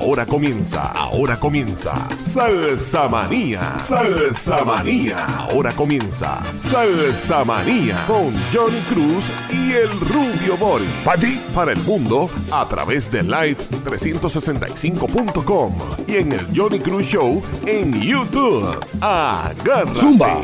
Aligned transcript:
Ahora 0.00 0.24
comienza, 0.24 0.92
ahora 0.92 1.38
comienza. 1.38 1.92
Salsa 2.22 3.06
Manía, 3.06 3.78
Salsa 3.78 4.64
Manía. 4.64 5.26
Ahora 5.26 5.72
comienza 5.72 6.40
Salsa 6.56 7.44
Manía 7.44 8.02
con 8.06 8.32
Johnny 8.50 8.80
Cruz 8.88 9.30
y 9.52 9.72
el 9.72 9.90
Rubio 10.00 10.56
Boris. 10.56 10.88
Pati. 11.04 11.38
Para 11.54 11.72
el 11.72 11.82
mundo 11.82 12.30
a 12.50 12.66
través 12.66 13.10
de 13.10 13.22
live365.com 13.22 15.74
y 16.06 16.16
en 16.16 16.32
el 16.32 16.46
Johnny 16.56 16.80
Cruz 16.80 17.04
Show 17.06 17.42
en 17.66 18.00
YouTube. 18.00 18.74
Agárrate. 19.02 19.94
Zumba. 19.96 20.40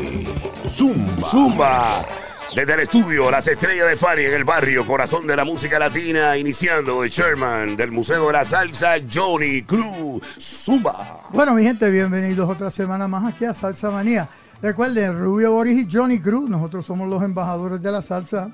Zumba. 0.69 1.29
Zumba. 1.31 2.26
Desde 2.57 2.73
el 2.73 2.79
estudio, 2.79 3.29
las 3.29 3.47
estrellas 3.47 3.87
de 3.87 3.95
Fari 3.95 4.25
en 4.25 4.33
el 4.33 4.43
barrio, 4.43 4.83
corazón 4.83 5.27
de 5.27 5.35
la 5.35 5.45
música 5.45 5.77
latina, 5.77 6.35
iniciando 6.37 7.03
el 7.03 7.11
chairman 7.11 7.77
del 7.77 7.91
Museo 7.91 8.25
de 8.25 8.33
la 8.33 8.45
Salsa, 8.45 8.95
Johnny 9.13 9.61
Cruz. 9.61 10.23
Zumba. 10.39 11.21
Bueno, 11.29 11.53
mi 11.53 11.61
gente, 11.61 11.87
bienvenidos 11.91 12.49
otra 12.49 12.71
semana 12.71 13.07
más 13.07 13.31
aquí 13.31 13.45
a 13.45 13.53
Salsa 13.53 13.91
Manía. 13.91 14.27
Recuerden, 14.59 15.19
Rubio 15.19 15.51
Boris 15.51 15.81
y 15.81 15.87
Johnny 15.87 16.19
Cruz, 16.19 16.49
nosotros 16.49 16.83
somos 16.83 17.07
los 17.07 17.21
embajadores 17.21 17.79
de 17.79 17.91
la 17.91 18.01
salsa. 18.01 18.49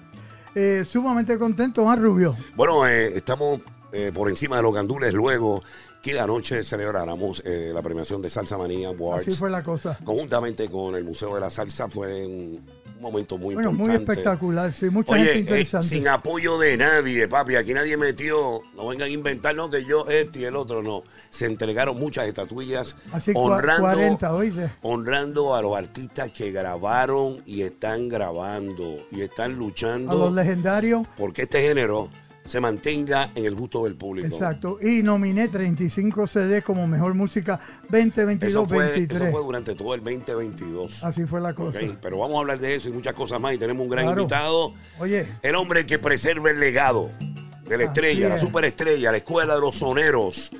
Eh, 0.53 0.83
sumamente 0.85 1.37
contentos, 1.37 1.87
¿ah, 1.87 1.95
Rubio? 1.95 2.35
Bueno, 2.55 2.85
eh, 2.85 3.15
estamos 3.15 3.61
eh, 3.93 4.11
por 4.13 4.27
encima 4.27 4.57
de 4.57 4.63
los 4.63 4.73
gandules 4.73 5.13
luego 5.13 5.63
que 6.03 6.19
anoche 6.19 6.63
celebráramos 6.65 7.41
eh, 7.45 7.71
la 7.73 7.81
premiación 7.81 8.21
de 8.21 8.29
Salsa 8.29 8.57
Manía 8.57 8.89
Awards. 8.89 9.25
Así 9.25 9.37
fue 9.37 9.49
la 9.49 9.63
cosa. 9.63 9.97
Conjuntamente 10.03 10.69
con 10.69 10.95
el 10.95 11.05
Museo 11.05 11.33
de 11.33 11.39
la 11.39 11.49
Salsa 11.49 11.87
fue 11.89 12.25
un, 12.25 12.61
momento 12.99 13.37
muy 13.37 13.53
Bueno, 13.55 13.71
muy 13.71 13.81
importante. 13.89 14.11
espectacular, 14.13 14.71
sí, 14.71 14.89
mucha 14.89 15.11
Oye, 15.13 15.23
gente 15.23 15.37
eh, 15.37 15.41
interesante. 15.41 15.87
sin 15.87 16.07
apoyo 16.07 16.57
de 16.57 16.77
nadie, 16.77 17.27
papi. 17.27 17.55
Aquí 17.55 17.73
nadie 17.73 17.97
metió, 17.97 18.61
no 18.75 18.87
vengan 18.87 19.07
a 19.07 19.11
inventar, 19.11 19.55
no, 19.55 19.69
que 19.69 19.83
yo 19.85 20.05
este 20.07 20.39
y 20.39 20.43
el 20.45 20.55
otro, 20.57 20.83
no. 20.83 21.03
Se 21.29 21.45
entregaron 21.45 21.97
muchas 21.97 22.27
estatuillas 22.27 22.95
Así 23.11 23.31
honrando, 23.35 23.83
40, 23.83 24.33
oíste. 24.35 24.71
honrando 24.83 25.55
a 25.55 25.61
los 25.61 25.75
artistas 25.77 26.31
que 26.31 26.51
grabaron 26.51 27.41
y 27.45 27.61
están 27.63 28.07
grabando 28.09 29.05
y 29.11 29.21
están 29.21 29.45
A 29.45 29.55
los 29.55 29.57
luchando 29.57 30.31
legendarios. 30.31 31.07
porque 31.17 31.43
este 31.43 31.61
género 31.61 32.09
se 32.45 32.59
mantenga 32.59 33.31
en 33.35 33.45
el 33.45 33.55
gusto 33.55 33.83
del 33.85 33.95
público. 33.95 34.27
Exacto. 34.27 34.77
Y 34.81 35.01
nominé 35.03 35.47
35 35.47 36.27
CD 36.27 36.61
como 36.61 36.85
mejor 36.87 37.13
música 37.13 37.59
2022 37.89 38.49
Eso 38.51 38.67
fue, 38.67 38.85
eso 38.85 38.93
23 38.95 39.31
fue 39.31 39.41
durante 39.41 39.75
todo 39.75 39.93
el 39.93 40.01
2022. 40.03 41.03
Así 41.03 41.25
fue 41.25 41.39
la 41.41 41.53
cosa. 41.53 41.79
Ok, 41.79 41.97
Pero 42.01 42.17
vamos 42.19 42.35
a 42.35 42.39
hablar 42.39 42.59
de 42.59 42.75
eso 42.75 42.89
y 42.89 42.91
muchas 42.91 43.13
cosas 43.13 43.39
más. 43.39 43.53
Y 43.53 43.57
tenemos 43.57 43.83
un 43.83 43.89
gran 43.89 44.05
Claro. 44.05 44.21
invitado. 44.23 44.73
Oye, 44.99 45.31
El 45.41 45.55
hombre 45.55 45.85
que 45.85 45.99
preserva 45.99 46.49
el 46.49 46.59
legado 46.59 47.11
de 47.67 47.77
la 47.77 47.83
Así 47.83 47.83
estrella, 47.85 48.29
la 48.29 48.35
es. 48.35 48.41
superestrella, 48.41 49.11
la 49.11 49.17
escuela 49.17 49.55
de 49.55 49.61
los 49.61 49.75
soneros, 49.75 50.51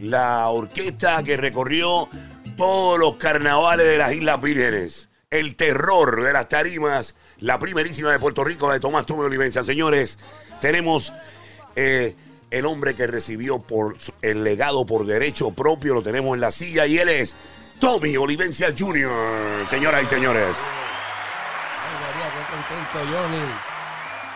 la 0.00 0.48
orquesta 0.48 1.22
que 1.22 1.36
recorrió 1.36 2.08
todos 2.56 2.98
los 2.98 3.16
carnavales 3.16 3.86
de 3.86 3.96
las 3.96 4.12
Islas 4.12 4.40
Vírgenes, 4.40 5.08
el 5.30 5.56
terror 5.56 6.22
de 6.22 6.32
las 6.34 6.48
tarimas, 6.48 7.14
la 7.38 7.58
primerísima 7.58 8.12
de 8.12 8.18
Puerto 8.18 8.44
Rico, 8.44 8.68
la 8.68 8.74
de 8.74 8.80
Tomás 8.80 9.06
Tomé 9.06 9.22
Olivenza. 9.24 9.64
Señores, 9.64 10.18
tenemos 10.62 11.12
eh, 11.76 12.14
el 12.50 12.64
hombre 12.66 12.94
que 12.94 13.06
recibió 13.06 13.58
por 13.58 13.96
el 14.22 14.44
legado 14.44 14.86
por 14.86 15.04
derecho 15.04 15.50
propio, 15.50 15.92
lo 15.94 16.02
tenemos 16.02 16.34
en 16.34 16.40
la 16.40 16.50
silla 16.52 16.86
y 16.86 16.98
él 16.98 17.08
es 17.10 17.34
Tommy 17.80 18.16
Olivencia 18.16 18.68
Jr., 18.78 19.10
señoras 19.68 20.04
y 20.04 20.06
señores. 20.06 20.56
Ay, 20.56 21.94
María, 22.00 22.30
qué 22.32 22.54
contento, 22.54 23.12
Johnny. 23.12 23.44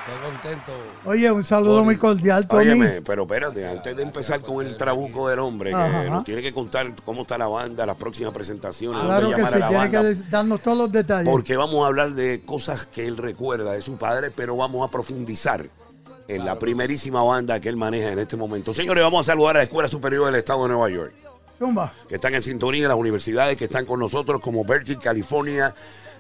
Qué 0.07 0.13
contento. 0.23 0.73
oye, 1.05 1.33
un 1.33 1.43
saludo 1.43 1.83
muy 1.83 1.97
cordial, 1.97 2.47
Tony. 2.47 2.61
Óyeme, 2.71 3.03
pero 3.03 3.25
espérate, 3.25 3.67
antes 3.67 3.97
de 3.97 4.03
empezar 4.05 4.41
con 4.41 4.65
el 4.65 4.77
trabuco 4.77 5.29
del 5.29 5.41
hombre, 5.41 5.71
que 5.71 5.77
Ajá. 5.77 6.05
nos 6.05 6.23
tiene 6.25 6.43
que 6.43 6.53
contar 6.53 6.93
cómo 7.05 7.23
está 7.23 7.37
la 7.37 7.49
banda, 7.49 7.85
las 7.87 7.97
próximas 7.97 8.33
presentaciones, 8.33 9.03
Claro 9.03 9.23
dónde 9.31 9.35
que 9.37 9.43
llamar 9.43 9.53
sí, 9.53 9.57
a 9.57 9.59
la 9.59 9.69
tiene 9.69 9.91
que 9.91 9.97
banda, 9.97 10.09
des- 10.09 10.31
darnos 10.31 10.61
todos 10.63 10.79
los 10.79 10.93
detalles. 10.93 11.29
porque 11.29 11.57
vamos 11.57 11.83
a 11.85 11.89
hablar 11.89 12.13
de 12.13 12.41
cosas 12.47 12.87
que 12.87 13.05
él 13.07 13.17
recuerda 13.17 13.73
de 13.73 13.83
su 13.83 13.97
padre, 13.97 14.31
pero 14.31 14.57
vamos 14.57 14.87
a 14.87 14.91
profundizar 14.93 15.67
en 16.29 16.45
la 16.45 16.59
primerísima 16.59 17.23
banda 17.23 17.61
que 17.61 17.69
él 17.69 17.77
maneja 17.77 18.11
en 18.11 18.19
este 18.19 18.37
momento. 18.37 18.75
Señores, 18.75 19.03
vamos 19.05 19.27
a 19.29 19.33
saludar 19.33 19.57
a 19.57 19.59
la 19.61 19.65
Escuela 19.65 19.89
Superior 19.89 20.27
del 20.27 20.35
Estado 20.37 20.63
de 20.65 20.69
Nueva 20.71 20.89
York, 20.91 21.13
Zumba. 21.59 21.93
que 22.09 22.17
están 22.17 22.35
en 22.35 22.43
sintonía, 22.43 22.89
las 22.89 22.97
universidades 22.97 23.57
que 23.57 23.65
están 23.67 23.85
con 23.87 24.01
nosotros, 24.01 24.41
como 24.41 24.65
Berkeley, 24.65 24.97
California, 24.99 25.75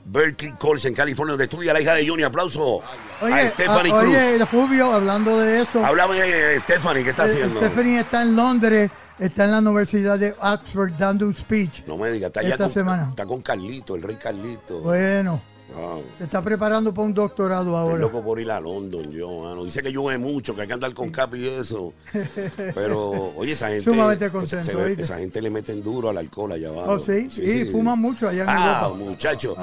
Berkeley 0.04 0.52
College 0.52 0.86
en 0.88 0.94
California, 0.94 1.32
donde 1.32 1.44
estudia 1.44 1.72
la 1.72 1.80
hija 1.80 1.94
de 1.94 2.06
Johnny. 2.06 2.22
Aplauso 2.22 2.80
Oye, 3.20 3.34
a 3.34 3.48
Stephanie 3.48 3.90
Cruz. 3.92 4.04
oye, 4.14 4.38
Rubio, 4.44 4.92
hablando 4.92 5.36
de 5.38 5.62
eso. 5.62 5.84
Háblame 5.84 6.20
de 6.20 6.60
Stephanie, 6.60 7.02
¿qué 7.02 7.10
está 7.10 7.26
Eh, 7.26 7.30
haciendo? 7.32 7.56
Stephanie 7.58 7.98
está 8.00 8.22
en 8.22 8.36
Londres, 8.36 8.90
está 9.18 9.46
en 9.46 9.50
la 9.50 9.58
Universidad 9.58 10.16
de 10.16 10.36
Oxford 10.40 10.92
dando 10.96 11.26
un 11.26 11.34
speech. 11.34 11.82
No 11.88 11.96
me 11.96 12.12
digas, 12.12 12.28
está 12.28 12.38
allá 12.40 12.50
Esta 12.50 12.64
con, 12.64 12.72
semana. 12.72 13.06
está 13.10 13.26
con 13.26 13.42
Carlito, 13.42 13.96
el 13.96 14.02
rey 14.02 14.14
Carlito. 14.16 14.78
Bueno, 14.78 15.40
Wow. 15.74 16.02
se 16.16 16.24
está 16.24 16.40
preparando 16.42 16.94
para 16.94 17.06
un 17.06 17.12
doctorado 17.14 17.62
Estoy 17.62 17.74
ahora. 17.76 17.98
loco 17.98 18.22
por 18.22 18.38
ir 18.40 18.50
a 18.50 18.60
London, 18.60 19.10
yo, 19.10 19.40
mano. 19.40 19.64
Dice 19.64 19.82
que 19.82 19.90
llueve 19.90 20.16
mucho, 20.18 20.54
que 20.54 20.62
hay 20.62 20.66
que 20.68 20.72
andar 20.74 20.94
con 20.94 21.10
capi 21.10 21.38
y 21.38 21.48
eso. 21.48 21.92
Pero, 22.74 23.32
oye, 23.36 23.52
esa 23.52 23.68
gente. 23.68 23.82
Sumamente 23.82 24.30
contento, 24.30 24.86
esa 24.86 25.18
gente 25.18 25.42
le 25.42 25.50
meten 25.50 25.82
duro 25.82 26.08
al 26.10 26.18
alcohol 26.18 26.52
allá 26.52 26.68
abajo. 26.68 26.92
Oh, 26.92 26.98
sí, 26.98 27.28
sí, 27.30 27.64
fuman 27.66 27.98
mucho 28.00 28.28
allá 28.28 28.42
en 28.44 28.48
Ah, 28.48 28.80
Europa. 28.84 29.04
muchachos. 29.04 29.56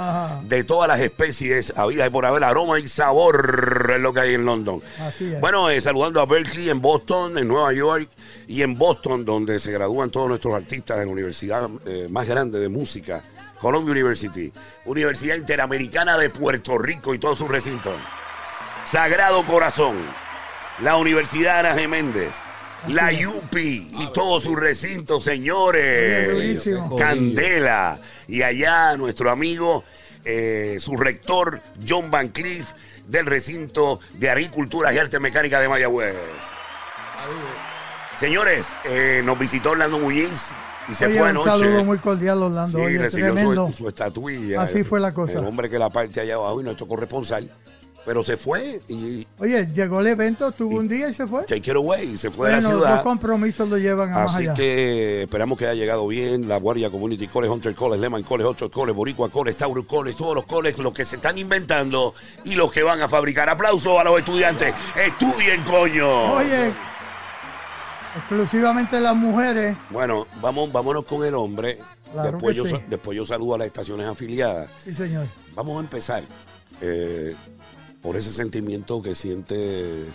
De 0.48 0.64
todas 0.64 0.88
las 0.88 1.00
especies, 1.00 1.74
había 1.76 2.10
por 2.12 2.26
haber 2.26 2.44
aroma 2.44 2.80
y 2.80 2.88
sabor 2.88 3.92
es 3.96 4.02
lo 4.02 4.14
que 4.14 4.20
hay 4.20 4.34
en 4.34 4.46
London. 4.46 4.82
Así 5.00 5.26
es. 5.34 5.40
Bueno, 5.40 5.70
eh, 5.70 5.80
saludando 5.82 6.20
a 6.22 6.26
Berkeley 6.26 6.70
en 6.70 6.82
Boston, 6.82 7.38
en 7.38 7.48
Nueva 7.48 7.74
York 7.74 8.10
y 8.48 8.62
en 8.62 8.76
Boston, 8.78 9.26
donde 9.26 9.60
se 9.60 9.72
gradúan 9.72 10.10
todos 10.12 10.28
nuestros 10.28 10.54
artistas 10.54 11.00
de 11.00 11.06
la 11.06 11.12
universidad 11.12 11.70
eh, 11.86 12.08
más 12.10 12.28
grande 12.28 12.60
de 12.60 12.70
música, 12.70 13.24
Columbia 13.64 13.94
University, 13.94 14.52
Universidad 14.84 15.38
Interamericana 15.38 16.18
de 16.18 16.30
Puerto 16.30 16.78
Rico 16.78 17.14
y 17.14 17.18
todo 17.18 17.34
su 17.34 17.48
recinto. 17.48 17.96
Sagrado 18.84 19.46
Corazón, 19.46 19.96
la 20.82 20.98
Universidad 20.98 21.60
Ana 21.60 21.74
Geméndez, 21.74 22.36
la 22.90 23.12
UPI 23.14 23.90
y 24.00 24.12
todo 24.12 24.42
su 24.42 24.58
recinto, 24.58 25.16
Oye, 25.16 25.24
señores. 25.24 26.70
Candela. 27.00 28.02
Y 28.28 28.42
allá 28.42 28.98
nuestro 28.98 29.32
amigo, 29.32 29.86
eh, 30.26 30.76
su 30.82 30.98
rector, 30.98 31.62
John 31.88 32.12
Van 32.12 32.28
Cliff, 32.28 32.68
del 33.08 33.26
recinto 33.26 34.02
de 34.16 34.30
Agricultura 34.30 34.94
y 34.94 34.98
Arte 34.98 35.22
Mecánica 35.22 35.62
de 35.62 35.70
Mayagüez. 35.70 36.18
Señores, 38.18 38.76
eh, 38.84 39.22
nos 39.24 39.40
visitó 39.40 39.72
Orlando 39.72 40.00
Muñiz 40.00 40.50
y 40.90 40.94
se 40.94 41.06
Oye, 41.06 41.14
fue 41.16 41.24
un 41.24 41.30
anoche. 41.30 41.50
saludo 41.50 41.86
muy 41.86 41.98
cordial, 42.00 42.42
Orlando. 42.44 42.78
Sí, 42.78 42.84
Oye, 42.86 42.98
recibió 42.98 43.38
su, 43.38 43.74
su 43.74 43.88
estatuilla. 43.88 44.62
Así 44.62 44.84
fue 44.84 45.00
la 45.00 45.14
cosa. 45.14 45.40
El 45.40 45.46
hombre 45.46 45.70
que 45.70 45.80
la 45.80 45.90
parte 45.90 46.20
allá 46.22 46.36
abajo 46.36 46.62
y 46.62 46.64
nuestro 46.64 46.88
corresponsal. 46.88 47.50
Pero 48.06 48.22
se 48.22 48.36
fue 48.36 48.82
y 48.90 49.26
Oye, 49.40 49.66
llegó 49.74 50.02
el 50.02 50.08
evento, 50.08 50.52
tuvo 50.52 50.76
un 50.78 50.90
día 50.90 51.08
y 51.08 51.14
se 51.14 51.26
fue. 51.26 51.44
take 51.44 51.72
it 51.72 51.78
away. 51.78 52.18
Se 52.18 52.30
fue 52.30 52.50
de 52.50 52.56
Bueno, 52.56 52.68
la 52.68 52.74
los 52.76 52.84
ciudad. 52.86 53.04
compromisos 53.04 53.70
lo 53.70 53.78
llevan 53.78 54.12
a 54.12 54.16
más 54.26 54.34
Así 54.36 54.44
allá. 54.44 54.54
que 54.56 55.22
esperamos 55.22 55.58
que 55.58 55.68
haya 55.68 55.80
llegado 55.80 56.06
bien 56.08 56.50
la 56.50 56.58
Guardia 56.58 56.90
Community 56.90 57.28
College, 57.28 57.54
Hunter 57.54 57.74
College, 57.74 58.02
Lehman 58.02 58.24
College, 58.24 58.50
Oxford 58.50 58.72
College, 58.72 58.94
Boricua 58.94 59.30
College, 59.30 59.58
Taurus 59.58 59.86
College, 59.86 60.18
todos 60.18 60.36
los 60.36 60.44
colleges, 60.44 60.80
los 60.80 60.94
que 60.94 61.06
se 61.06 61.16
están 61.16 61.38
inventando 61.38 62.14
y 62.44 62.56
los 62.56 62.74
que 62.74 62.84
van 62.84 63.02
a 63.02 63.08
fabricar. 63.08 63.50
Aplauso 63.50 63.98
a 63.98 64.04
los 64.04 64.20
estudiantes. 64.20 64.74
Estudien, 64.98 65.64
coño. 65.64 66.34
Oye, 66.34 66.74
exclusivamente 68.16 69.00
las 69.00 69.16
mujeres. 69.16 69.78
Bueno, 69.90 70.28
vamos, 70.42 70.72
vámonos 70.72 71.06
con 71.06 71.26
el 71.26 71.34
hombre. 71.36 71.80
Claro 72.12 72.32
después, 72.32 72.54
que 72.54 72.58
yo, 72.58 72.66
sí. 72.66 72.72
sa- 72.72 72.84
después 72.88 73.16
yo 73.18 73.26
saludo 73.26 73.56
a 73.56 73.58
las 73.60 73.68
estaciones 73.68 74.06
afiliadas. 74.08 74.70
Sí, 74.84 74.94
señor. 74.94 75.28
Vamos 75.56 75.78
a 75.78 75.80
empezar 75.80 76.24
eh, 76.82 77.36
por 78.02 78.16
ese 78.16 78.32
sentimiento 78.32 79.02
que 79.02 79.16
siente. 79.16 80.06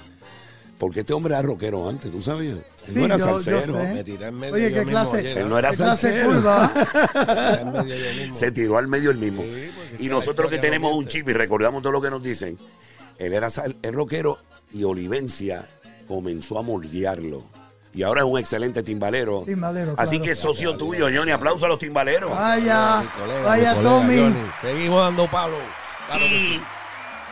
Porque 0.78 1.00
este 1.00 1.12
hombre 1.12 1.34
era 1.34 1.42
rockero 1.42 1.88
antes, 1.88 2.08
¿tú 2.12 2.22
sabías? 2.22 2.58
Él 2.86 2.94
Sí, 2.94 2.98
no 3.00 3.04
era 3.06 3.16
yo- 3.18 3.26
yo 3.26 3.40
salsero. 3.40 3.62
sé. 3.80 3.94
Me 3.94 4.04
tiré 4.04 4.28
en 4.28 4.34
medio 4.38 4.54
Oye, 4.54 4.70
yo 4.70 4.76
qué 4.78 4.84
mismo 4.84 4.90
clase, 4.92 5.16
ayer, 5.18 5.38
Él 5.38 5.48
no 5.48 5.58
era 5.58 5.72
salsero. 5.72 6.30
mismo. 7.74 8.34
Se 8.34 8.52
tiró 8.52 8.78
al 8.78 8.86
medio 8.86 9.10
el 9.10 9.18
mismo. 9.18 9.42
Sí, 9.42 9.70
y 10.04 10.08
nosotros 10.08 10.48
que 10.48 10.58
tenemos 10.58 10.94
un 10.94 11.08
chip 11.08 11.28
y 11.28 11.32
recordamos 11.32 11.82
todo 11.82 11.92
lo 11.92 12.00
que 12.00 12.10
nos 12.10 12.22
dicen, 12.22 12.56
él 13.18 13.32
era 13.32 13.50
sal- 13.50 13.76
el 13.82 13.92
rockero 13.92 14.38
y 14.72 14.84
Olivencia 14.84 15.66
comenzó 16.06 16.60
a 16.60 16.62
moldearlo. 16.62 17.42
Y 17.94 18.02
ahora 18.02 18.20
es 18.20 18.26
un 18.26 18.38
excelente 18.38 18.82
timbalero. 18.82 19.43
Timbalero, 19.46 19.94
Así 19.96 20.19
claro. 20.19 20.29
que 20.31 20.35
socio 20.35 20.76
tuyo, 20.76 21.08
Johnny, 21.12 21.31
aplauso 21.32 21.67
a 21.67 21.69
los 21.69 21.79
timbaleros. 21.79 22.31
Vaya, 22.31 23.05
colega, 23.19 23.43
vaya 23.43 23.75
colega, 23.75 23.90
Tommy. 23.90 24.17
Johnny. 24.19 24.50
Seguimos 24.61 25.00
dando 25.02 25.26
palo. 25.29 25.56
Claro 26.06 26.20
que 26.25 26.26
Y 26.26 26.38
sí. 26.58 26.62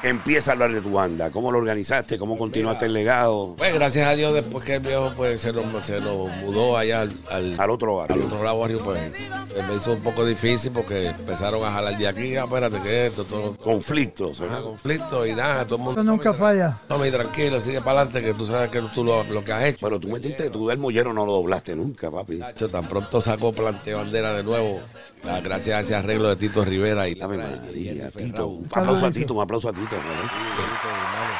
Empieza 0.08 0.50
a 0.50 0.54
hablar 0.54 0.72
de 0.72 0.80
tu 0.80 0.92
banda. 0.92 1.30
¿Cómo 1.30 1.50
lo 1.52 1.58
organizaste? 1.58 2.18
¿Cómo 2.18 2.36
continuaste 2.36 2.86
el 2.86 2.92
legado? 2.92 3.54
Pues 3.58 3.74
gracias 3.74 4.08
a 4.08 4.14
Dios, 4.14 4.32
después 4.34 4.64
que 4.64 4.74
el 4.76 4.80
viejo 4.80 5.12
pues, 5.16 5.40
se, 5.40 5.52
nos, 5.52 5.86
se 5.86 6.00
nos 6.00 6.28
mudó 6.42 6.76
allá 6.76 7.02
al, 7.02 7.10
al, 7.30 7.60
Al 7.60 7.70
otro 7.70 7.96
barrio. 7.96 8.16
al 8.16 8.22
otro 8.22 8.42
lado 8.44 8.58
barrio, 8.60 8.78
pues 8.84 9.00
se 9.14 9.62
me 9.62 9.74
hizo 9.76 9.92
un 9.92 10.00
poco 10.00 10.24
difícil 10.24 10.72
porque 10.72 11.08
empezaron 11.08 11.64
a 11.64 11.70
jalar 11.70 11.96
de 11.96 12.08
aquí, 12.08 12.36
ah, 12.36 12.44
espérate 12.44 12.80
que 12.80 13.06
esto, 13.06 13.24
todo, 13.24 13.56
Conflictos. 13.56 14.40
¿verdad? 14.40 14.62
conflicto 14.62 15.26
y 15.26 15.34
nada, 15.34 15.64
todo 15.64 15.76
el 15.76 15.82
mundo. 15.84 16.00
Eso 16.00 16.04
nunca 16.10 16.32
falla. 16.34 16.78
No, 16.88 16.98
mi 16.98 17.10
tranquilo, 17.10 17.60
sigue 17.60 17.80
para 17.80 18.00
adelante 18.02 18.22
que 18.26 18.34
tú 18.34 18.46
sabes 18.46 18.70
que 18.70 18.80
tú 18.94 19.04
lo, 19.04 19.24
lo 19.24 19.44
que 19.44 19.52
has 19.52 19.64
hecho. 19.64 19.78
Pero 19.86 19.98
tú 20.00 20.08
metiste, 20.08 20.50
tú 20.50 20.68
del 20.68 20.78
mollero 20.78 21.12
no 21.12 21.24
lo 21.26 21.32
doblaste 21.32 21.74
nunca, 21.76 22.10
papi. 22.10 22.40
Tan 22.70 22.84
pronto 22.86 23.20
sacó 23.20 23.52
Planteo 23.52 23.98
Bandera 23.98 24.32
de 24.32 24.42
nuevo, 24.42 24.80
ah, 25.28 25.40
gracias 25.42 25.76
a 25.76 25.80
ese 25.80 25.94
arreglo 25.94 26.28
de 26.28 26.36
Tito 26.36 26.64
Rivera 26.64 27.08
y 27.08 27.14
Dame 27.14 27.36
y 27.36 27.38
María, 27.38 28.10
Tito. 28.10 28.46
Un 28.48 28.66
aplauso 28.72 29.06
a 29.06 29.10
Tito, 29.10 29.34
un 29.34 29.42
aplauso 29.42 29.68
a 29.68 29.72
Tito. 29.72 29.95
¿Verdad? 30.04 30.22
Sí, 30.22 30.62
Tito, 30.62 30.88
hermano. 30.88 31.34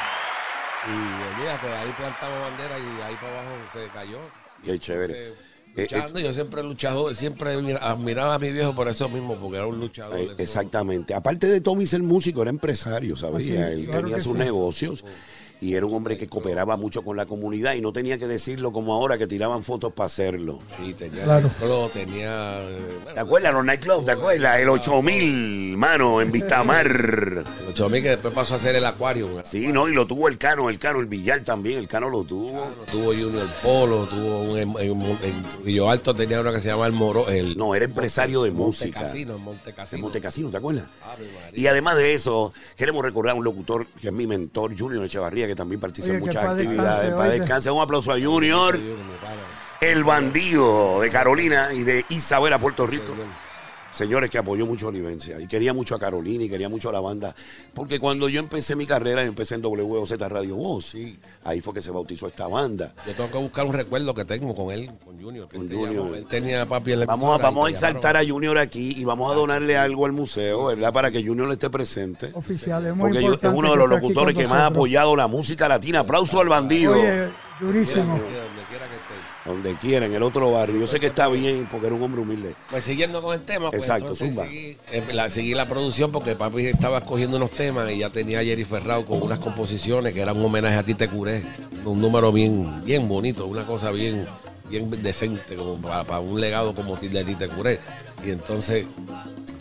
Y 0.89 1.35
olvídate, 1.35 1.67
ahí 1.73 1.93
plantamos 1.97 2.41
bandera 2.41 2.79
y 2.79 3.03
ahí 3.03 3.15
para 3.17 3.41
abajo 3.41 3.57
se 3.73 3.89
cayó. 3.89 4.19
Qué 4.65 4.79
chévere. 4.79 5.13
Entonces, 5.29 5.47
Eh, 5.79 5.83
luchando, 5.83 6.19
yo 6.21 6.33
siempre 6.33 6.61
he 6.61 6.65
luchado, 6.65 7.13
siempre 7.13 7.57
mira- 7.61 7.81
admiraba 7.81 8.35
a 8.37 8.39
mi 8.39 8.51
viejo 8.51 8.75
por 8.75 8.89
eso 8.89 9.09
mismo, 9.11 9.37
porque 9.37 9.59
era 9.59 9.67
un 9.67 9.79
luchador. 9.79 10.19
Eh, 10.19 10.35
Exactamente. 10.39 11.13
Aparte 11.13 11.47
de 11.49 11.61
Tommy 11.61 11.85
ser 11.87 12.03
músico, 12.03 12.41
era 12.41 12.51
empresario, 12.51 13.15
Así 13.15 13.21
¿sabía? 13.21 13.67
es, 13.69 13.73
Él 13.75 13.85
claro 13.87 14.07
tenía 14.07 14.23
sus 14.23 14.33
sí. 14.33 14.39
negocios 14.39 15.05
y 15.61 15.75
era 15.75 15.87
un 15.87 15.95
hombre 15.95 16.17
que 16.17 16.29
cooperaba 16.29 16.77
mucho 16.77 17.03
con 17.03 17.17
la 17.17 17.27
comunidad 17.27 17.75
y 17.75 17.81
no 17.81 17.93
tenía 17.93 18.19
que 18.19 18.27
decirlo 18.27 18.73
como 18.73 18.93
ahora 18.95 19.17
que 19.19 19.27
tiraban 19.27 19.63
fotos 19.63 19.93
para 19.93 20.07
hacerlo. 20.07 20.59
Sí, 20.79 20.93
tenía 20.95 21.25
Claro. 21.25 21.49
club, 21.59 21.91
tenía. 21.93 22.59
eh, 22.61 22.79
bueno, 23.03 23.15
¿Te 23.15 23.21
acuerdas? 23.21 23.53
Los 23.55 23.65
nightclubs, 23.65 24.05
¿te 24.05 24.13
acuerdas? 24.13 24.61
El 24.61 24.69
8000, 24.69 25.77
mano, 25.77 26.21
en 26.21 26.31
Vistamar. 26.33 26.87
el 27.67 27.75
Chomí 27.75 28.03
que 28.03 28.11
después 28.11 28.35
pasó 28.35 28.55
a 28.55 28.57
hacer 28.59 28.75
el 28.77 28.85
acuario. 28.85 29.29
Sí, 29.45 29.69
no, 29.73 29.89
y 29.89 29.93
lo 29.93 30.07
tuvo 30.07 30.29
el 30.29 30.39
Cano, 30.39 30.69
el 30.69 30.79
Cano, 30.79 31.01
el 31.01 31.07
Villar 31.07 31.43
también, 31.45 31.79
el 31.79 31.89
Cano 31.89 32.09
lo 32.11 32.25
tuvo. 32.25 32.63
Tuvo 32.91 33.07
Junior 33.15 33.49
Polo, 33.63 34.05
tuvo 34.07 34.41
un. 34.43 34.59
En, 34.59 34.71
en, 34.79 35.01
en 35.03 35.45
Río 35.65 35.89
Alto 35.91 36.15
tenía 36.15 36.41
uno 36.41 36.53
que 36.53 36.61
se 36.61 36.69
llama 36.69 36.87
El 36.87 36.93
Moro. 36.93 37.29
El, 37.29 37.57
No, 37.57 37.75
era 37.75 37.85
empresario 37.85 38.43
de 38.43 38.51
Monte 38.51 38.67
música. 38.87 39.01
Casino, 39.01 39.37
en 39.37 39.43
Monte 39.43 39.71
En 39.71 39.77
Casino. 39.77 40.03
Montecasino, 40.03 40.51
¿te 40.51 40.57
acuerdas? 40.57 40.87
Y 41.55 41.67
además 41.67 41.97
de 41.97 42.15
eso, 42.15 42.53
queremos 42.77 43.05
recordar 43.05 43.35
a 43.35 43.39
un 43.39 43.45
locutor 43.45 43.87
que 44.01 44.09
es 44.09 44.13
mi 44.15 44.27
mentor, 44.27 44.77
Junior 44.79 45.05
Echevarría, 45.05 45.46
que 45.47 45.57
también 45.57 45.81
participa 45.81 46.15
Oye, 46.15 46.19
en 46.19 46.27
muchas 46.27 46.45
actividades. 46.45 47.15
Para 47.15 47.31
descanse, 47.31 47.71
un 47.71 47.83
aplauso 47.83 48.13
a 48.13 48.21
Junior. 48.21 48.79
El 49.81 50.05
bandido 50.05 51.01
de 51.01 51.11
Carolina 51.11 51.73
y 51.73 51.85
de 51.85 52.05
Isabela, 52.09 52.59
Puerto 52.59 52.87
Rico. 52.87 53.13
Señor. 53.97 54.07
Señores, 54.17 54.31
que 54.31 54.39
apoyó 54.39 54.65
mucho 54.67 54.87
a 54.87 54.89
Olivencia 54.91 55.39
y 55.41 55.47
quería 55.47 55.75
mucho 55.75 55.95
a 55.95 55.99
Carolina 55.99 56.45
y 56.45 56.49
quería 56.49 56.69
mucho 56.69 56.89
a 56.89 56.93
la 56.93 57.01
banda. 57.01 57.35
Porque 57.75 57.99
cuando 57.99 58.29
yo 58.29 58.39
empecé 58.41 58.77
mi 58.77 58.87
carrera, 58.87 59.23
empecé 59.25 59.57
en 59.57 59.63
WOZ 59.63 60.13
Radio 60.29 60.55
Voz. 60.57 60.87
Sí. 60.87 61.19
Ahí 61.45 61.61
fue 61.61 61.75
que 61.75 61.83
se 61.83 61.91
bautizó 61.91 62.27
esta 62.29 62.47
banda. 62.47 62.95
Yo 63.07 63.13
tengo 63.15 63.31
que 63.31 63.39
buscar 63.39 63.67
un 63.67 63.73
recuerdo 63.73 64.15
que 64.15 64.25
tengo 64.25 64.55
con 64.55 64.71
él, 64.73 64.91
con 65.05 65.21
Junior. 65.21 65.49
Que 65.49 65.57
Con 65.59 65.69
Junior. 65.69 65.95
llamó. 66.05 66.15
él 66.15 66.27
tenía 66.27 66.67
papi 66.67 66.93
en 66.93 67.01
la 67.01 67.07
Vamos 67.07 67.39
a, 67.39 67.43
vamos 67.43 67.67
a 67.67 67.71
exaltar 67.71 68.17
a 68.17 68.25
Junior 68.27 68.57
aquí 68.59 68.95
y 68.97 69.05
vamos 69.05 69.31
a 69.33 69.35
donarle 69.35 69.77
algo 69.77 70.07
al 70.07 70.13
museo, 70.13 70.67
¿verdad? 70.67 70.93
Para 70.93 71.11
que 71.11 71.23
Junior 71.27 71.51
esté 71.53 71.69
presente. 71.69 72.31
Oficial, 72.35 72.87
es 72.87 72.95
muy 72.95 73.09
Porque 73.11 73.15
yo- 73.15 73.19
es 73.21 73.25
importante. 73.35 73.59
uno 73.59 73.71
de 73.73 73.77
los 73.77 73.89
locutores 73.91 74.35
que 74.37 74.47
más 74.47 74.61
ha 74.61 74.67
apoyado 74.67 75.17
la 75.17 75.27
música 75.27 75.69
latina. 75.69 76.01
Aplauso 76.01 76.41
al 76.41 76.49
bandido. 76.49 76.93
Oye, 76.93 77.29
durísimo. 77.61 78.05
Donde 78.19 78.63
quiera 78.69 78.87
que 78.89 78.95
esté. 78.95 79.16
Donde 79.47 79.77
quiera, 79.77 80.07
en 80.07 80.15
el 80.15 80.23
otro 80.23 80.51
barrio. 80.51 80.81
Yo 80.81 80.87
sé 80.87 80.99
que 80.99 81.07
está 81.07 81.29
bien 81.29 81.69
porque 81.71 81.87
era 81.87 81.95
un 81.95 82.03
hombre 82.03 82.23
humilde. 82.23 82.55
Pues 82.71 82.85
siguiendo 82.85 83.23
con 83.23 83.35
el 83.35 83.43
tema, 83.43 83.71
pues 83.71 83.83
Exacto, 83.83 84.13
entonces 84.13 84.29
zumba. 84.31 84.45
seguí, 84.45 84.77
eh, 84.91 85.05
la, 85.13 85.29
seguí 85.29 85.55
la 85.55 85.67
producción 85.67 86.11
porque 86.11 86.35
papi 86.35 86.67
estaba 86.67 86.99
escogiendo 86.99 87.37
unos 87.37 87.51
temas 87.51 87.91
y 87.93 87.99
ya 87.99 88.11
tenía 88.11 88.41
a 88.41 88.45
Jerry 88.45 88.65
Ferrao 88.65 89.05
con 89.05 89.23
unas 89.23 89.39
composiciones 89.39 90.13
que 90.13 90.21
eran 90.21 90.37
un 90.37 90.47
homenaje 90.47 90.77
a 90.77 90.83
ti 90.83 90.95
te 90.95 91.09
curé. 91.09 91.45
Un 91.85 92.01
número 92.01 92.33
bien, 92.33 92.85
bien 92.85 93.07
bonito, 93.07 93.47
una 93.47 93.65
cosa 93.67 93.93
bien, 93.93 94.27
bien 94.69 94.91
decente, 95.03 95.55
como 95.55 95.81
para, 95.81 96.03
para 96.03 96.21
un 96.21 96.41
legado 96.41 96.75
como 96.75 96.97
de 96.97 97.25
ti 97.25 97.35
te 97.37 97.49
curé. 97.49 97.79
Y 98.25 98.31
entonces 98.31 98.85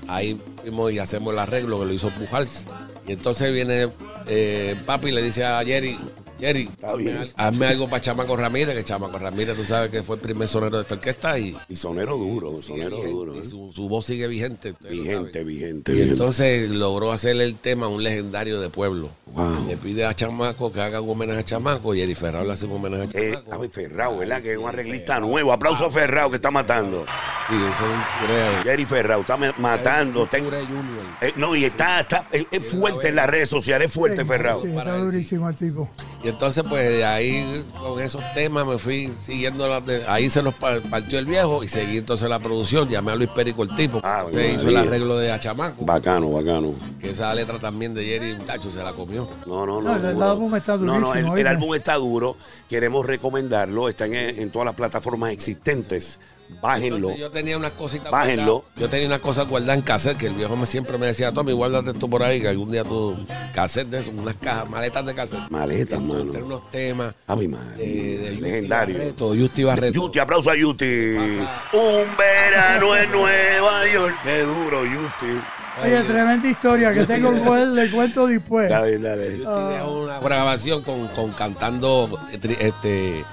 ahí 0.08 0.40
fuimos 0.62 0.92
y 0.92 1.00
hacemos 1.00 1.34
el 1.34 1.40
arreglo 1.40 1.80
que 1.80 1.86
lo 1.86 1.94
hizo 1.94 2.10
Pujals. 2.10 2.66
Y 3.08 3.12
entonces 3.12 3.54
viene 3.54 3.90
eh, 4.28 4.76
papi 4.86 5.10
y 5.10 5.12
le 5.12 5.22
dice 5.22 5.46
a 5.46 5.64
Jerry, 5.64 5.98
Jerry, 6.40 6.70
hazme, 6.84 6.98
bien. 7.04 7.18
al- 7.18 7.32
hazme 7.38 7.68
algo 7.68 7.88
para 7.90 8.02
Chamaco 8.02 8.36
Ramírez, 8.36 8.76
que 8.76 8.84
Chamaco 8.84 9.18
Ramírez 9.18 9.56
tú 9.56 9.64
sabes 9.64 9.90
que 9.90 10.04
fue 10.04 10.18
el 10.18 10.22
primer 10.22 10.48
sonero 10.48 10.76
de 10.78 10.82
esta 10.84 10.96
orquesta 10.96 11.40
y 11.40 11.56
Y 11.70 11.76
sonero 11.76 12.18
duro, 12.18 12.62
sonero 12.62 12.98
vigente, 12.98 13.12
duro. 13.12 13.36
y 13.36 13.40
¿eh? 13.40 13.44
su, 13.44 13.72
su 13.74 13.88
voz 13.88 14.06
sigue 14.06 14.28
vigente. 14.28 14.74
Vigente, 14.90 15.44
vigente, 15.44 15.92
Y 15.92 15.96
vigente. 15.96 16.12
entonces 16.14 16.70
logró 16.70 17.12
hacerle 17.12 17.46
el 17.46 17.56
tema 17.56 17.86
a 17.86 17.90
un 17.90 18.04
legendario 18.04 18.60
de 18.60 18.70
pueblo. 18.70 19.10
Wow. 19.34 19.66
Le 19.68 19.78
pide 19.78 20.06
a 20.06 20.14
Chamaco 20.14 20.72
que 20.72 20.82
haga 20.82 21.02
un 21.02 21.10
homenaje 21.12 21.40
a 21.40 21.46
Chamaco 21.46 21.96
y 21.96 22.02
Eri 22.02 22.16
Ferrao 22.16 22.44
le 22.46 22.52
hace 22.54 22.66
un 22.66 22.74
homenaje 22.74 23.04
a 23.04 23.22
Eh, 23.22 23.32
Chamaco. 23.32 23.54
a 23.54 23.58
ver, 23.58 23.70
Ferrao, 23.70 24.18
¿verdad? 24.18 24.42
Que 24.42 24.52
es 24.54 24.58
un 24.58 24.68
arreglista 24.70 25.20
nuevo. 25.20 25.52
Aplauso 25.54 25.86
a 25.86 25.92
Ferrao 25.92 26.30
que 26.30 26.36
está 26.38 26.52
matando. 26.52 27.06
Sí, 27.50 27.56
ese 27.56 28.56
es. 28.58 28.64
Jerry 28.64 28.86
Ferrao 28.86 29.22
está 29.22 29.38
matando. 29.38 30.28
Junior. 30.32 30.74
eh, 31.22 31.32
no, 31.38 31.56
y 31.56 31.64
está, 31.66 32.02
está 32.02 32.28
es, 32.32 32.46
es 32.52 32.66
fuerte 32.68 33.10
en 33.10 33.16
las 33.16 33.30
redes 33.30 33.50
sociales, 33.50 33.88
es 33.90 33.94
fuerte 33.94 34.22
Sí, 34.22 34.28
Ferrao. 34.28 34.62
Sí, 34.62 34.68
está 34.70 34.98
durísimo 34.98 35.50
el 35.50 35.56
tipo. 35.56 35.90
Y 36.26 36.30
entonces, 36.30 36.64
pues 36.68 36.90
de 36.90 37.06
ahí, 37.06 37.64
con 37.80 38.00
esos 38.00 38.24
temas, 38.34 38.66
me 38.66 38.80
fui 38.80 39.14
siguiendo. 39.20 39.68
las 39.68 39.86
de- 39.86 40.08
ahí 40.08 40.28
se 40.32 40.42
nos 40.42 40.56
pa- 40.56 40.80
partió 40.90 41.20
el 41.20 41.28
viejo 41.28 41.64
y 41.64 41.68
seguí 41.68 41.98
entonces 41.98 42.28
la 42.28 42.40
producción. 42.40 42.90
Llamé 42.90 43.12
a 43.12 43.16
Luis 43.16 43.30
Perico 43.30 43.62
el 43.62 43.76
tipo. 43.76 44.02
Ah, 44.04 44.26
se 44.32 44.54
hizo 44.54 44.68
el 44.70 44.78
arreglo 44.78 45.18
de 45.18 45.32
a 45.32 45.40
Chamaco. 45.40 45.86
Bacano, 45.86 46.32
bacano. 46.32 46.74
Que 47.00 47.12
esa 47.12 47.32
letra 47.36 47.60
también 47.60 47.94
de 47.94 48.04
Jerry, 48.04 48.34
muchacho, 48.34 48.72
se 48.72 48.82
la 48.82 48.94
comió. 48.94 49.30
No, 49.46 49.68
no, 49.68 49.80
no. 49.84 49.96
No, 50.00 50.08
el 50.10 50.16
duro. 50.16 50.32
álbum 50.32 50.56
está 50.56 50.78
No, 50.78 51.00
no, 51.00 51.14
el, 51.14 51.46
álbum 51.46 51.76
está 51.76 51.94
duro. 51.98 52.38
Queremos 52.68 53.06
recomendarlo. 53.06 53.88
Está 53.88 54.08
en, 54.08 54.16
en 54.16 54.50
todas 54.50 54.66
las 54.66 54.74
plataformas 54.74 55.30
existentes. 55.30 56.18
Bájenlo. 56.62 56.96
Entonces, 56.98 57.20
yo 57.20 57.32
tenía 57.32 57.58
unas 57.58 57.72
cositas 57.72 58.12
Bájenlo. 58.12 58.44
guardadas. 58.62 58.80
Yo 58.82 58.90
tenía 58.90 59.08
unas 59.08 59.20
cosas 59.20 59.48
guardadas 59.48 59.78
en 59.78 59.82
cassette 59.84 60.18
que 60.18 60.28
el 60.28 60.34
viejo 60.34 60.56
me 60.56 60.66
siempre 60.66 60.98
me 60.98 61.08
decía, 61.08 61.32
Tommy, 61.32 61.52
guárdate 61.54 61.92
esto 61.92 62.08
por 62.10 62.24
ahí, 62.24 62.42
que 62.42 62.48
algún 62.48 62.70
día 62.70 62.84
tú, 62.84 63.16
cassette 63.54 63.90
de 63.90 64.00
eso, 64.02 64.12
unas 64.12 64.36
cajas, 64.36 64.70
maletas 64.70 65.06
de 65.06 65.14
cassette. 65.16 65.50
Maletas, 65.50 66.00
mano. 66.02 66.22
Entre 66.22 66.44
unos 66.44 66.70
temas 66.70 67.14
A 67.28 67.36
mi 67.36 67.48
madre. 67.48 67.76
de 67.84 68.30
Yuti 68.32 68.42
Legendario. 68.42 68.98
Barreto, 68.98 69.36
Yuti 69.36 69.64
Barreto. 69.64 69.94
Yuti, 69.94 70.20
aplauso 70.20 70.50
a 70.52 70.56
Yuti. 70.56 70.86
Un 70.86 72.18
verano 72.18 72.96
en 72.96 73.12
Nueva 73.12 73.88
York. 73.94 74.16
Qué 74.24 74.42
duro, 74.42 74.86
Yuti. 74.86 75.42
Oye, 75.84 76.02
tremenda 76.04 76.48
historia 76.48 76.94
que 76.94 77.06
tengo 77.06 77.34
que 77.34 77.42
cogerle 77.42 77.92
cuento 77.92 78.28
después. 78.28 78.70
Dale, 78.70 78.98
dale. 78.98 79.40
Yuti 79.40 79.74
dejó 79.74 80.00
una 80.04 80.20
grabación 80.22 80.82
con, 80.84 81.08
con 81.10 81.32
cantando, 81.34 82.18
eh, 82.32 82.56
este, 82.60 83.26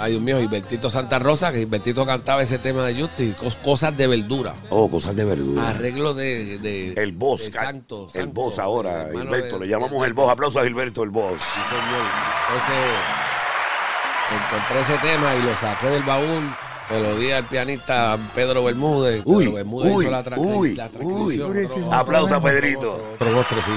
ay 0.00 0.12
Dios 0.12 0.22
mío, 0.22 0.48
Bertito 0.48 0.90
Santa 0.90 1.18
Rosa, 1.18 1.52
que 1.52 1.64
Bertito 1.66 2.04
cantaba 2.06 2.42
ese 2.42 2.58
tema 2.58 2.84
de 2.86 2.94
cos- 3.36 3.56
cosas 3.64 3.96
de 3.96 4.06
verdura. 4.06 4.54
Oh, 4.70 4.90
cosas 4.90 5.14
de 5.16 5.24
verdura. 5.24 5.68
Arreglo 5.70 6.14
de, 6.14 6.58
de- 6.58 6.92
El 6.96 7.12
boss. 7.12 7.46
de 7.46 7.52
Santo, 7.52 8.08
el 8.14 8.28
boss 8.28 8.58
ahora. 8.58 9.08
Gilberto. 9.12 9.58
de- 9.58 9.66
Le 9.66 9.70
llamamos 9.72 10.00
de- 10.02 10.06
el 10.08 10.12
boss. 10.14 10.30
Aplauso 10.30 10.60
a 10.60 10.64
Gilberto, 10.64 11.02
el 11.02 11.10
boss. 11.10 11.40
Sí, 11.40 11.60
señor. 11.68 12.04
Entonces, 12.48 12.84
encontré 14.30 14.80
ese 14.80 14.98
tema 14.98 15.34
y 15.34 15.42
lo 15.42 15.54
saqué 15.54 15.86
del 15.88 16.02
baúl. 16.02 16.54
Se 16.88 17.00
lo 17.00 17.16
di 17.16 17.30
al 17.30 17.44
pianista 17.46 18.16
Pedro 18.34 18.64
Bermúdez. 18.64 19.22
Uy, 19.26 19.44
Pedro 19.44 19.56
Bermúdez 19.56 19.92
uy, 19.94 20.04
hizo 20.04 20.10
la, 20.10 20.24
tra- 20.24 20.38
uy, 20.38 20.46
la 20.46 20.56
uy. 20.56 20.74
transcripción. 20.74 21.48
Durísimo. 21.52 21.92
Aplauso 21.94 22.34
a 22.34 22.38
Otro 22.38 22.48
Pedrito. 22.50 23.10
Otro, 23.14 23.38
otro 23.38 23.60
sí. 23.62 23.72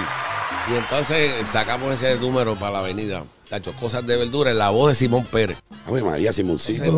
Y 0.71 0.75
entonces 0.77 1.33
sacamos 1.49 1.93
ese 1.93 2.15
número 2.19 2.55
para 2.55 2.71
la 2.73 2.79
avenida. 2.79 3.23
Tacho, 3.51 3.74
cosas 3.74 4.08
de 4.08 4.15
verdura 4.15 4.50
en 4.51 4.58
la 4.58 4.70
voz 4.70 4.88
de 4.91 4.96
Simón 4.96 5.25
Pérez. 5.25 5.58
A 5.86 5.91
ver, 5.91 6.05
María 6.05 6.31
Simoncito. 6.31 6.93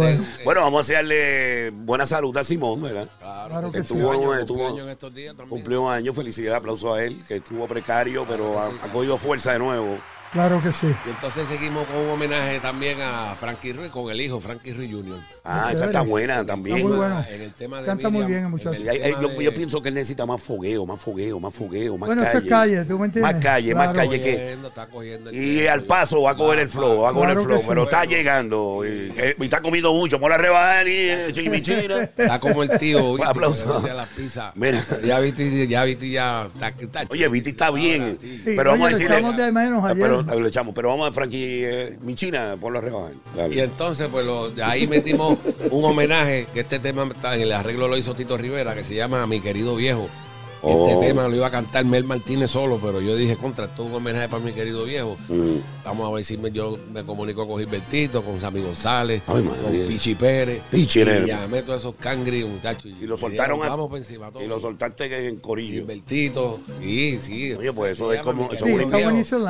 Bueno. 0.46 0.62
Vamos 0.62 0.78
a 0.78 0.82
hacerle 0.82 1.72
buena 1.72 2.06
salud 2.06 2.38
a 2.38 2.44
Simón, 2.44 2.80
¿verdad? 2.80 3.10
Claro 3.20 3.72
que 3.72 3.84
sí. 3.84 3.90
cumplió 3.90 4.12
Estuvo- 4.14 4.20
cumplió 4.20 4.40
estuvo- 4.40 4.68
años 4.68 4.80
en 4.86 4.90
estos 4.90 5.14
días 5.16 5.36
también. 5.36 5.50
Cumplió 5.50 5.82
un 5.82 5.92
año, 5.92 6.14
felicidad, 6.14 6.56
aplauso 6.58 6.94
a 6.94 7.04
él, 7.04 7.24
que 7.28 7.38
estuvo 7.38 7.68
precario, 7.68 8.26
pero 8.30 8.60
ha, 8.60 8.68
ha 8.68 8.92
cogido 8.92 9.18
fuerza 9.18 9.54
de 9.54 9.60
nuevo. 9.60 9.98
Claro 10.34 10.62
que 10.62 10.72
sí. 10.72 10.88
Y 11.06 11.10
entonces 11.12 11.48
seguimos 11.48 11.86
con 11.88 11.96
un 11.98 12.10
homenaje 12.10 12.60
también 12.60 13.00
a 13.02 13.36
Frankie 13.40 13.72
Ruiz, 13.74 13.92
con 13.92 14.10
el 14.12 14.20
hijo, 14.20 14.40
Frankie 14.42 14.74
Ruiz 14.74 14.92
Jr. 14.92 15.18
Ah, 15.46 15.70
esa 15.72 15.86
está 15.86 16.02
buena 16.02 16.44
también. 16.46 16.78
Está 16.78 16.88
muy 16.90 16.98
bueno. 16.98 17.25
En 17.30 17.42
el 17.42 17.54
tema 17.54 17.80
de 17.80 17.86
Canta 17.86 18.10
muy 18.10 18.25
bien 18.25 18.40
el 18.40 18.46
en 18.46 18.52
muchacho. 18.52 18.74
Sí, 18.74 18.88
hay- 18.90 18.98
hay- 19.00 19.12
tema 19.12 19.22
yo, 19.22 19.28
de- 19.30 19.44
yo 19.44 19.54
pienso 19.54 19.82
que 19.82 19.90
él 19.90 19.96
necesita 19.96 20.25
más 20.25 20.42
fogueo, 20.42 20.86
más 20.86 21.00
fogueo, 21.00 21.40
más 21.40 21.54
fogueo, 21.54 21.98
más 21.98 22.08
Bueno, 22.08 22.24
eso 22.24 22.32
calle. 22.34 22.46
es 22.46 22.50
calle, 22.52 22.86
¿tú 22.86 22.98
me 23.00 23.06
entiendes? 23.06 23.34
Más 23.34 23.44
calle, 23.44 23.75
más 23.75 23.94
calle 23.94 24.20
que. 24.20 24.32
cogiendo, 24.32 24.68
cogiendo 24.88 25.32
Y 25.32 25.38
tiempo, 25.38 25.72
al 25.72 25.84
paso 25.84 26.22
va 26.24 26.32
a 26.32 26.36
coger 26.36 26.60
el 26.60 26.70
flow, 26.70 27.02
va 27.02 27.10
a 27.10 27.13
coger 27.13 27.30
el 27.30 27.36
Claro 27.36 27.46
flow, 27.46 27.60
sí. 27.60 27.66
pero 27.70 27.84
está 27.84 28.06
llegando. 28.06 28.82
Y, 28.86 29.13
eh, 29.16 29.36
y 29.40 29.44
está 29.44 29.62
comiendo 29.62 29.94
mucho. 29.94 30.18
Vamos 30.18 30.34
a 30.36 30.42
rebajar 30.42 30.88
y 30.88 30.92
eh, 31.10 31.28
chimichina. 31.34 32.04
Está 32.04 32.40
como 32.40 32.63
el 32.63 32.75
tío. 32.80 33.18
pizzas. 34.10 34.52
Mira. 34.56 34.82
Ya 35.06 35.20
viste, 35.20 35.68
ya 35.68 35.84
viste, 35.84 36.10
ya. 36.10 36.48
Está, 36.54 36.70
está- 36.70 37.04
Oye, 37.10 37.28
Viti 37.30 37.52
está 37.52 37.70
bien. 37.70 38.18
sí. 38.20 38.42
Pero 38.46 38.72
vamos 38.72 38.88
a 38.88 38.92
decirle. 38.92 39.22
de 39.38 39.52
menos 39.52 39.84
ayer. 39.86 40.23
Pero, 40.27 40.39
le 40.42 40.48
echamos, 40.50 40.74
pero 40.74 40.89
vamos 40.89 41.10
a 41.10 41.12
Frankie 41.12 41.62
eh, 41.65 41.98
Michina, 42.01 42.56
ponlo 42.60 42.80
a 42.80 42.82
rebajar. 42.82 43.12
Dale. 43.36 43.56
Y 43.56 43.60
entonces, 43.60 44.08
pues 44.12 44.25
lo- 44.25 44.51
ahí 44.63 44.88
metimos 44.88 45.38
un 45.72 45.84
homenaje, 45.86 46.48
que 46.53 46.62
este 46.62 46.80
tema 46.80 47.03
está 47.06 47.36
en 47.36 47.42
el 47.42 47.51
arreglo 47.51 47.88
lo 47.88 47.98
hizo 47.98 48.13
Tito 48.15 48.38
Rivera, 48.38 48.74
que 48.75 48.84
se 48.84 48.96
llama 48.96 49.25
Mi 49.27 49.39
querido 49.42 49.75
viejo. 49.75 50.08
Oh. 50.65 50.88
Este 50.89 51.08
tema 51.08 51.27
lo 51.27 51.36
iba 51.36 51.48
a 51.48 51.51
cantar 51.51 51.84
Mel 51.84 52.05
Martínez 52.05 52.50
solo, 52.51 52.79
pero 52.82 53.01
yo 53.01 53.15
dije, 53.17 53.36
contra, 53.36 53.65
es 53.65 53.79
un 53.79 53.93
homenaje 53.93 54.29
para 54.29 54.41
mi 54.43 54.53
querido 54.53 54.86
viejo. 54.86 55.17
Mm. 55.27 55.58
Vamos 55.84 56.08
a 56.10 56.15
ver 56.15 56.24
si 56.24 56.38
me- 56.38 56.51
yo 56.51 56.77
me 56.93 57.03
comunico 57.03 57.46
con 57.46 57.60
Gilbertito, 57.60 58.22
con 58.24 58.39
Sammy 58.39 58.62
González, 58.62 59.22
Ay, 59.27 59.43
con. 59.43 59.88
Pichi 59.88 60.15
Pérez. 60.15 60.62
Pichi, 60.72 61.01
y 61.01 61.25
llamé 61.27 61.58
a 61.60 61.65
todos 61.65 61.82
esos 61.82 61.96
cangri, 61.96 62.46
muchachos. 62.46 62.86
Y 63.01 63.05
lo 63.05 63.17
soltaron 63.17 63.58
dijeron, 63.58 63.74
a- 63.74 63.75
Vamos 63.75 63.98
encima 63.98 64.32
todo. 64.32 64.41
Y 64.41 64.48
lo 64.48 64.60
soltaste 64.60 65.10
que 65.10 65.27
en 65.27 65.36
Corillo. 65.38 65.82
Gilbertito, 65.82 66.60
sí, 66.79 67.20
sí. 67.22 67.53
Oye, 67.53 67.74
pues 67.74 67.93
eso 67.93 68.13
es 68.13 68.22
como- 68.22 68.51
eso 68.51 68.65
Sí, 68.65 68.72
una-. 68.72 68.98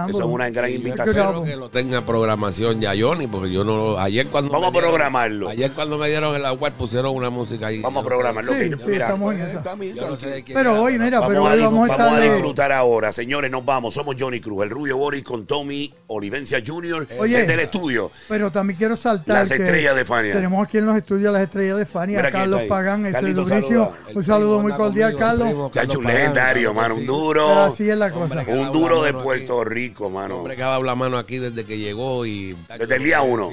Eso 0.09 0.17
es 0.17 0.25
una 0.25 0.49
gran 0.49 0.69
Y 0.69 0.73
yo 0.73 0.77
invitación. 0.79 1.17
espero 1.25 1.43
que 1.43 1.55
lo 1.55 1.69
tenga 1.69 2.01
programación 2.01 2.81
ya 2.81 2.93
Johnny, 2.99 3.27
porque 3.27 3.51
yo 3.51 3.63
no 3.63 3.97
ayer 3.99 4.25
cuando 4.27 4.51
Vamos 4.51 4.69
a 4.69 4.71
programarlo. 4.79 5.49
Ayer 5.49 5.71
cuando 5.73 5.97
me 5.99 6.07
dieron 6.09 6.35
el 6.35 6.45
agua 6.45 6.71
pusieron 6.71 7.15
una 7.15 7.29
música 7.29 7.67
ahí. 7.67 7.81
Vamos 7.81 8.03
a 8.03 8.07
programarlo. 8.07 8.53
Sí, 8.53 8.71
mira, 8.87 9.07
estamos 9.07 9.33
en 9.35 9.41
tranquilo. 9.61 10.43
quién 10.45 10.57
Pero 10.57 10.81
hoy, 10.81 10.97
Vamos, 11.11 11.27
pero 11.27 11.47
a, 11.47 11.51
hoy 11.51 11.59
dis- 11.59 11.63
vamos 11.63 11.89
a 11.89 11.91
vamos 11.93 11.99
a 11.99 12.05
estar 12.07 12.21
de- 12.21 12.33
disfrutar 12.33 12.71
ahora, 12.71 13.11
señores, 13.11 13.51
nos 13.51 13.65
vamos. 13.65 13.93
Somos 13.93 14.15
Johnny 14.19 14.39
Cruz, 14.39 14.63
el 14.63 14.69
Rubio 14.69 14.97
Boris 14.97 15.23
con 15.23 15.45
Tommy 15.45 15.93
Olivencia 16.07 16.61
Jr. 16.65 17.07
Oye. 17.19 17.37
desde 17.39 17.53
el 17.53 17.59
estudio. 17.61 18.11
Pero 18.27 18.51
también 18.51 18.77
quiero 18.77 18.95
saltar. 18.97 19.39
Las 19.39 19.49
que 19.49 19.55
estrellas 19.55 19.95
de 19.95 20.05
Fania. 20.05 20.33
Tenemos 20.33 20.63
aquí 20.65 20.77
en 20.77 20.85
los 20.85 20.95
estudios 20.97 21.33
las 21.33 21.43
estrellas 21.43 21.77
de 21.77 21.85
Fania. 21.85 22.17
Mira 22.17 22.31
Carlos. 22.31 22.61
Pagán, 22.69 23.03
ese 23.05 23.13
Carlito, 23.13 23.43
durísimo. 23.43 23.93
El 24.07 24.17
Un 24.17 24.23
saludo 24.23 24.59
muy 24.59 24.71
cordial, 24.73 25.13
conmigo, 25.13 25.31
el 25.33 25.37
Carlos. 25.51 25.71
Chacho, 25.71 25.99
un 25.99 26.05
legendario, 26.05 26.73
mano, 26.73 26.95
un 26.95 27.05
duro. 27.05 27.45
Pero 27.47 27.59
así 27.61 27.89
es 27.89 27.97
la 27.97 28.11
cosa. 28.11 28.39
Hombre, 28.39 28.53
Un 28.53 28.71
duro 28.71 29.03
de 29.03 29.13
Puerto 29.13 29.61
aquí. 29.61 29.69
Rico, 29.69 30.09
mano. 30.09 30.37
Hombre 30.37 30.55
que 30.55 30.63
ha 30.63 30.67
dado 30.67 30.83
la 30.83 30.95
mano 30.95 31.17
aquí 31.17 31.37
desde 31.39 31.65
que 31.65 31.77
llegó 31.77 32.25
y... 32.25 32.55
Desde 32.79 32.95
el 32.95 33.03
día 33.03 33.21
uno. 33.21 33.49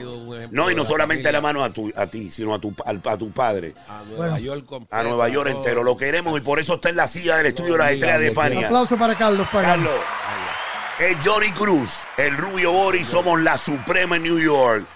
No, 0.50 0.70
y 0.70 0.74
no 0.74 0.82
la 0.82 0.88
solamente 0.88 1.30
la 1.32 1.40
mano 1.40 1.62
a, 1.64 1.70
tu, 1.70 1.90
a 1.96 2.06
ti, 2.06 2.30
sino 2.30 2.54
a 2.54 2.58
tu, 2.60 2.74
al- 2.84 3.00
a 3.04 3.16
tu 3.16 3.30
padre. 3.30 3.74
A 3.88 4.02
Nueva. 4.04 4.38
York 4.38 4.66
A 4.90 5.02
Nueva 5.02 5.28
York 5.28 5.50
entero. 5.50 5.82
Lo 5.82 5.96
queremos 5.96 6.38
y 6.38 6.42
por 6.42 6.58
eso 6.60 6.74
está 6.74 6.88
en 6.88 6.96
la 6.96 7.06
silla 7.06 7.36
del 7.42 7.48
estudio 7.48 7.72
de 7.72 7.78
las 7.78 7.90
estrellas 7.92 8.18
de 8.20 8.26
donde 8.26 8.38
Un 8.40 8.44
Fania. 8.52 8.66
aplauso 8.66 8.96
para 8.96 9.14
Carlos 9.14 9.48
Pagán. 9.52 9.70
Carlos. 9.82 10.00
Es 10.98 11.16
Johnny 11.24 11.50
Cruz, 11.52 11.90
el 12.18 12.36
Rubio 12.36 12.72
Boris, 12.72 13.06
somos 13.06 13.40
la 13.40 13.56
Suprema 13.56 14.16
en 14.16 14.22
New 14.22 14.38
York. 14.38 14.86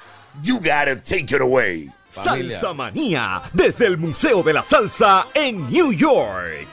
You 0.43 0.57
gotta 0.59 0.97
take 1.01 1.35
it 1.35 1.41
away. 1.41 1.91
Familia. 2.11 2.61
Salsa 2.61 2.75
Manía, 2.75 3.43
desde 3.53 3.87
el 3.87 3.97
Museo 3.99 4.43
de 4.43 4.53
la 4.53 4.63
Salsa 4.63 5.27
en 5.35 5.69
New 5.71 5.93
York. 5.93 6.69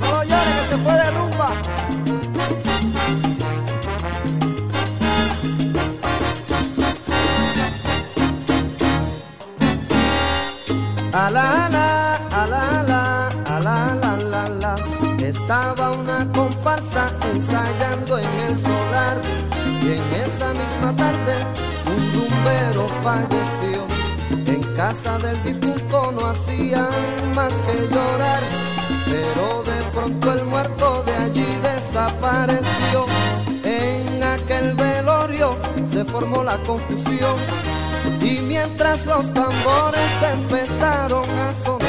No 0.00 0.24
llores 0.24 0.54
que 0.68 0.76
se 0.76 0.82
fue 0.82 0.92
de 0.94 1.10
rumba. 1.10 1.50
Ala, 11.12 11.66
ala, 11.66 11.66
ala, 11.66 12.01
Estaba 15.52 15.90
una 15.90 16.26
comparsa 16.32 17.10
ensayando 17.30 18.16
en 18.16 18.40
el 18.40 18.56
solar 18.56 19.20
y 19.82 19.98
en 19.98 20.14
esa 20.24 20.54
misma 20.54 20.96
tarde 20.96 21.34
un 21.94 22.00
rumbero 22.14 22.88
falleció. 23.04 23.86
En 24.46 24.62
casa 24.74 25.18
del 25.18 25.36
difunto 25.44 26.10
no 26.12 26.28
hacían 26.28 27.34
más 27.34 27.52
que 27.66 27.86
llorar, 27.94 28.42
pero 29.04 29.62
de 29.64 29.82
pronto 29.92 30.32
el 30.32 30.44
muerto 30.46 31.02
de 31.02 31.14
allí 31.16 31.46
desapareció. 31.62 33.04
En 33.62 34.22
aquel 34.22 34.72
velorio 34.72 35.54
se 35.86 36.02
formó 36.06 36.42
la 36.42 36.56
confusión 36.62 37.36
y 38.22 38.40
mientras 38.40 39.04
los 39.04 39.30
tambores 39.34 40.12
empezaron 40.34 41.28
a 41.28 41.52
sonar, 41.52 41.81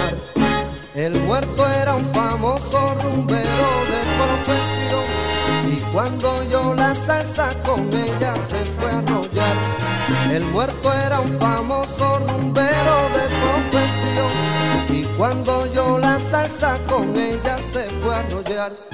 el 0.95 1.19
muerto 1.21 1.67
era 1.67 1.95
un 1.95 2.05
famoso 2.13 2.95
rumbero 3.01 3.67
de 3.91 4.01
profesión. 4.19 5.05
Y 5.71 5.77
cuando 5.91 6.43
yo 6.49 6.73
la 6.75 6.93
salsa 6.93 7.49
con 7.65 7.91
ella 7.91 8.35
se 8.35 8.63
fue 8.77 8.91
a 8.91 8.99
arrollar. 8.99 9.55
El 10.31 10.45
muerto 10.45 10.93
era 10.93 11.19
un 11.19 11.39
famoso 11.39 12.19
rumbero 12.19 12.95
de 13.17 13.25
profesión. 13.41 14.31
Y 14.89 15.03
cuando 15.17 15.65
yo 15.73 15.97
la 15.97 16.19
salsa 16.19 16.77
con 16.87 17.15
ella 17.15 17.57
se 17.57 17.83
fue 18.01 18.15
a 18.15 18.19
arrollar. 18.19 18.92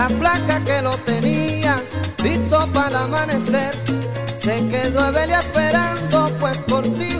La 0.00 0.08
flaca 0.08 0.64
que 0.64 0.80
lo 0.80 0.92
tenía 1.04 1.82
listo 2.24 2.66
para 2.72 3.00
amanecer 3.00 3.70
se 4.34 4.66
quedó 4.68 5.06
Evelia 5.08 5.40
esperando, 5.40 6.32
pues 6.40 6.56
contigo 6.56 7.19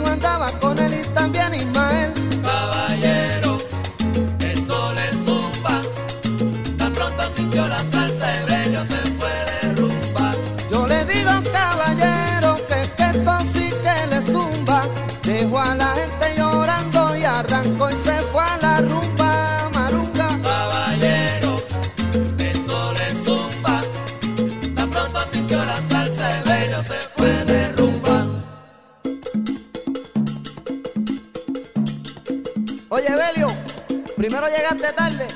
tarde 34.93 35.27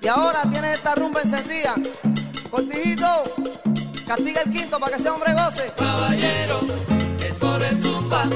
y 0.00 0.06
ahora 0.06 0.42
tienes 0.50 0.74
esta 0.74 0.94
rumba 0.94 1.22
encendida. 1.22 1.74
Cortijito, 2.50 3.06
castiga 4.06 4.42
el 4.42 4.52
quinto 4.52 4.78
para 4.78 4.96
que 4.96 5.00
ese 5.00 5.10
hombre 5.10 5.32
goce. 5.32 5.72
Caballero, 5.76 6.60
eso 7.26 7.58
le 7.58 7.74
zumba. 7.76 8.28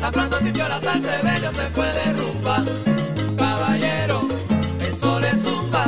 Tan 0.00 0.12
pronto 0.12 0.38
sintió 0.40 0.68
la 0.68 0.80
salsa 0.80 1.22
bello 1.22 1.52
se 1.52 1.70
fue 1.70 1.86
de 1.92 2.12
rumba. 2.12 2.64
Caballero, 3.38 4.28
eso 4.80 5.20
le 5.20 5.36
zumba. 5.36 5.84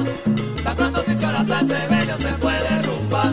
Tan 0.64 0.76
pronto 0.76 1.02
sintió 1.04 1.32
la 1.32 1.44
salsa 1.44 1.86
bello 1.88 2.16
se 2.18 2.32
fue 2.34 2.52
de 2.52 2.82
rumba. 2.82 3.32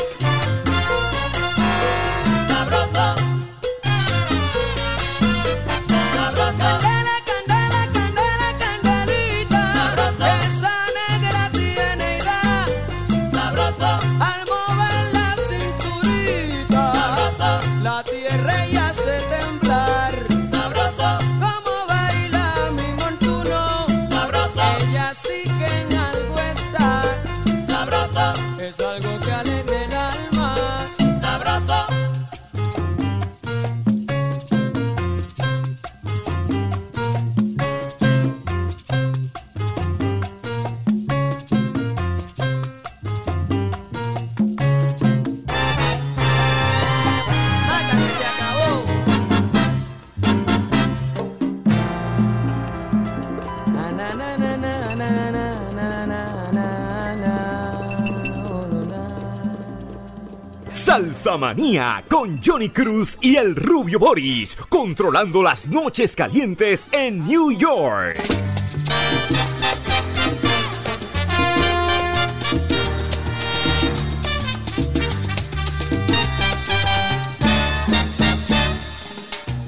Con 62.07 62.39
Johnny 62.39 62.69
Cruz 62.69 63.17
y 63.19 63.35
el 63.35 63.55
Rubio 63.55 63.97
Boris, 63.97 64.55
controlando 64.69 65.41
las 65.41 65.65
noches 65.65 66.15
calientes 66.15 66.87
en 66.91 67.25
New 67.25 67.51
York. 67.51 68.21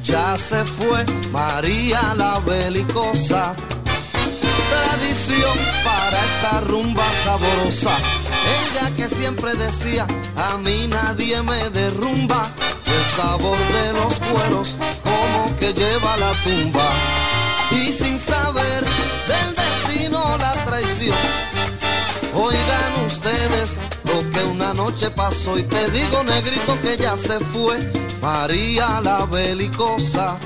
Ya 0.04 0.38
se 0.38 0.64
fue 0.66 1.04
María 1.32 2.14
la 2.16 2.40
belicosa, 2.46 3.56
tradición 4.70 5.58
para 5.84 6.24
esta 6.24 6.62
rumba 6.62 7.06
saborosa. 7.24 8.23
Ella 8.46 8.96
que 8.96 9.10
siempre 9.10 9.56
decía, 9.56 10.06
a 10.36 10.58
mí 10.58 10.88
nadie 10.88 11.42
me 11.42 11.70
derrumba, 11.70 12.52
el 12.86 13.22
sabor 13.22 13.58
de 13.58 13.94
los 13.94 14.14
cueros 14.32 14.76
como 15.04 15.56
que 15.58 15.74
lleva 15.74 16.18
la 16.18 16.34
tumba. 16.44 16.90
Y 17.72 17.92
sin 17.92 18.20
saber 18.20 18.84
del 19.28 19.56
destino 19.56 20.38
la 20.38 20.54
traición, 20.66 21.18
Oigan 22.36 23.06
ustedes 23.06 23.78
lo 24.06 24.30
que 24.32 24.44
una 24.46 24.74
noche 24.74 25.12
pasó 25.12 25.58
y 25.58 25.64
te 25.64 25.90
digo 25.92 26.24
negrito 26.24 26.80
que 26.82 26.98
ya 26.98 27.16
se 27.16 27.40
fue 27.40 27.78
María 28.22 29.00
la 29.02 29.26
belicosa. 29.26 30.38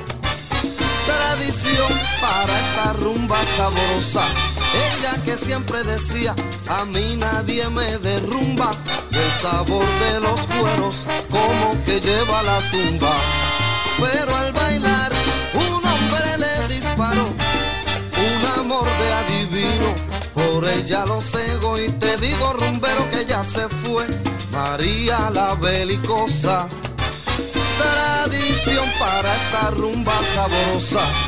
Tradición 1.06 1.92
para 2.20 2.60
esta 2.60 2.94
rumba 2.94 3.38
saborosa. 3.56 4.47
Ella 4.86 5.22
que 5.26 5.38
siempre 5.38 5.84
decía, 5.84 6.36
a 6.68 6.86
mí 6.86 7.16
nadie 7.18 7.68
me 7.70 7.98
derrumba. 8.00 8.72
El 9.12 9.32
sabor 9.42 9.86
de 10.04 10.20
los 10.20 10.40
cueros 10.48 10.96
como 11.30 11.84
que 11.86 12.00
lleva 12.00 12.44
la 12.44 12.60
tumba. 12.72 13.16
Pero 14.00 14.36
al 14.36 14.52
bailar 14.54 15.12
un 15.56 15.86
hombre 15.86 16.38
le 16.38 16.74
disparó 16.76 17.26
un 17.26 18.60
amor 18.60 18.88
de 19.00 19.14
adivino. 19.22 19.90
Por 20.34 20.68
ella 20.68 21.06
lo 21.06 21.20
cego 21.22 21.80
y 21.80 21.90
te 21.90 22.18
digo, 22.18 22.54
rumbero, 22.54 23.10
que 23.10 23.26
ya 23.26 23.44
se 23.44 23.68
fue. 23.84 24.06
María 24.52 25.32
la 25.32 25.56
belicosa. 25.56 26.68
Tradición 27.80 28.88
para 29.00 29.36
esta 29.36 29.70
rumba 29.72 30.14
saborosa. 30.34 31.27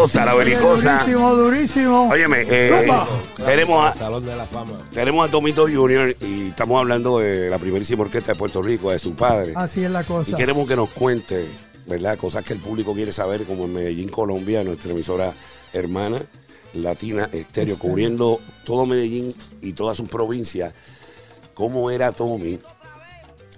Belicosa, 0.00 0.24
la 0.24 0.34
belicosa. 0.34 0.98
Durísimo, 0.98 1.34
durísimo. 1.34 2.08
Óyeme, 2.10 2.44
eh, 2.48 2.88
tenemos 3.44 3.84
a, 3.84 3.94
Salón 3.94 4.24
de 4.24 4.36
la 4.36 4.46
Fama. 4.46 4.78
tenemos 4.92 5.28
a 5.28 5.30
Tomito 5.30 5.62
Junior 5.62 6.16
y 6.20 6.48
estamos 6.48 6.78
hablando 6.78 7.18
de 7.18 7.50
la 7.50 7.58
primerísima 7.58 8.02
orquesta 8.02 8.32
de 8.32 8.38
Puerto 8.38 8.62
Rico, 8.62 8.90
de 8.90 8.98
su 8.98 9.14
padre. 9.14 9.52
Así 9.56 9.84
es 9.84 9.90
la 9.90 10.02
Y 10.02 10.04
cosa. 10.04 10.36
queremos 10.36 10.66
que 10.66 10.76
nos 10.76 10.88
cuente, 10.90 11.46
¿verdad? 11.86 12.16
Cosas 12.18 12.44
que 12.44 12.52
el 12.54 12.60
público 12.60 12.94
quiere 12.94 13.12
saber, 13.12 13.44
como 13.44 13.64
en 13.64 13.74
Medellín, 13.74 14.08
Colombia, 14.08 14.64
nuestra 14.64 14.92
emisora 14.92 15.34
hermana, 15.72 16.20
Latina 16.74 17.28
Estéreo, 17.32 17.78
cubriendo 17.78 18.40
todo 18.64 18.86
Medellín 18.86 19.34
y 19.60 19.72
todas 19.72 19.96
sus 19.96 20.08
provincias. 20.08 20.72
¿Cómo 21.54 21.90
era 21.90 22.12
Tommy 22.12 22.58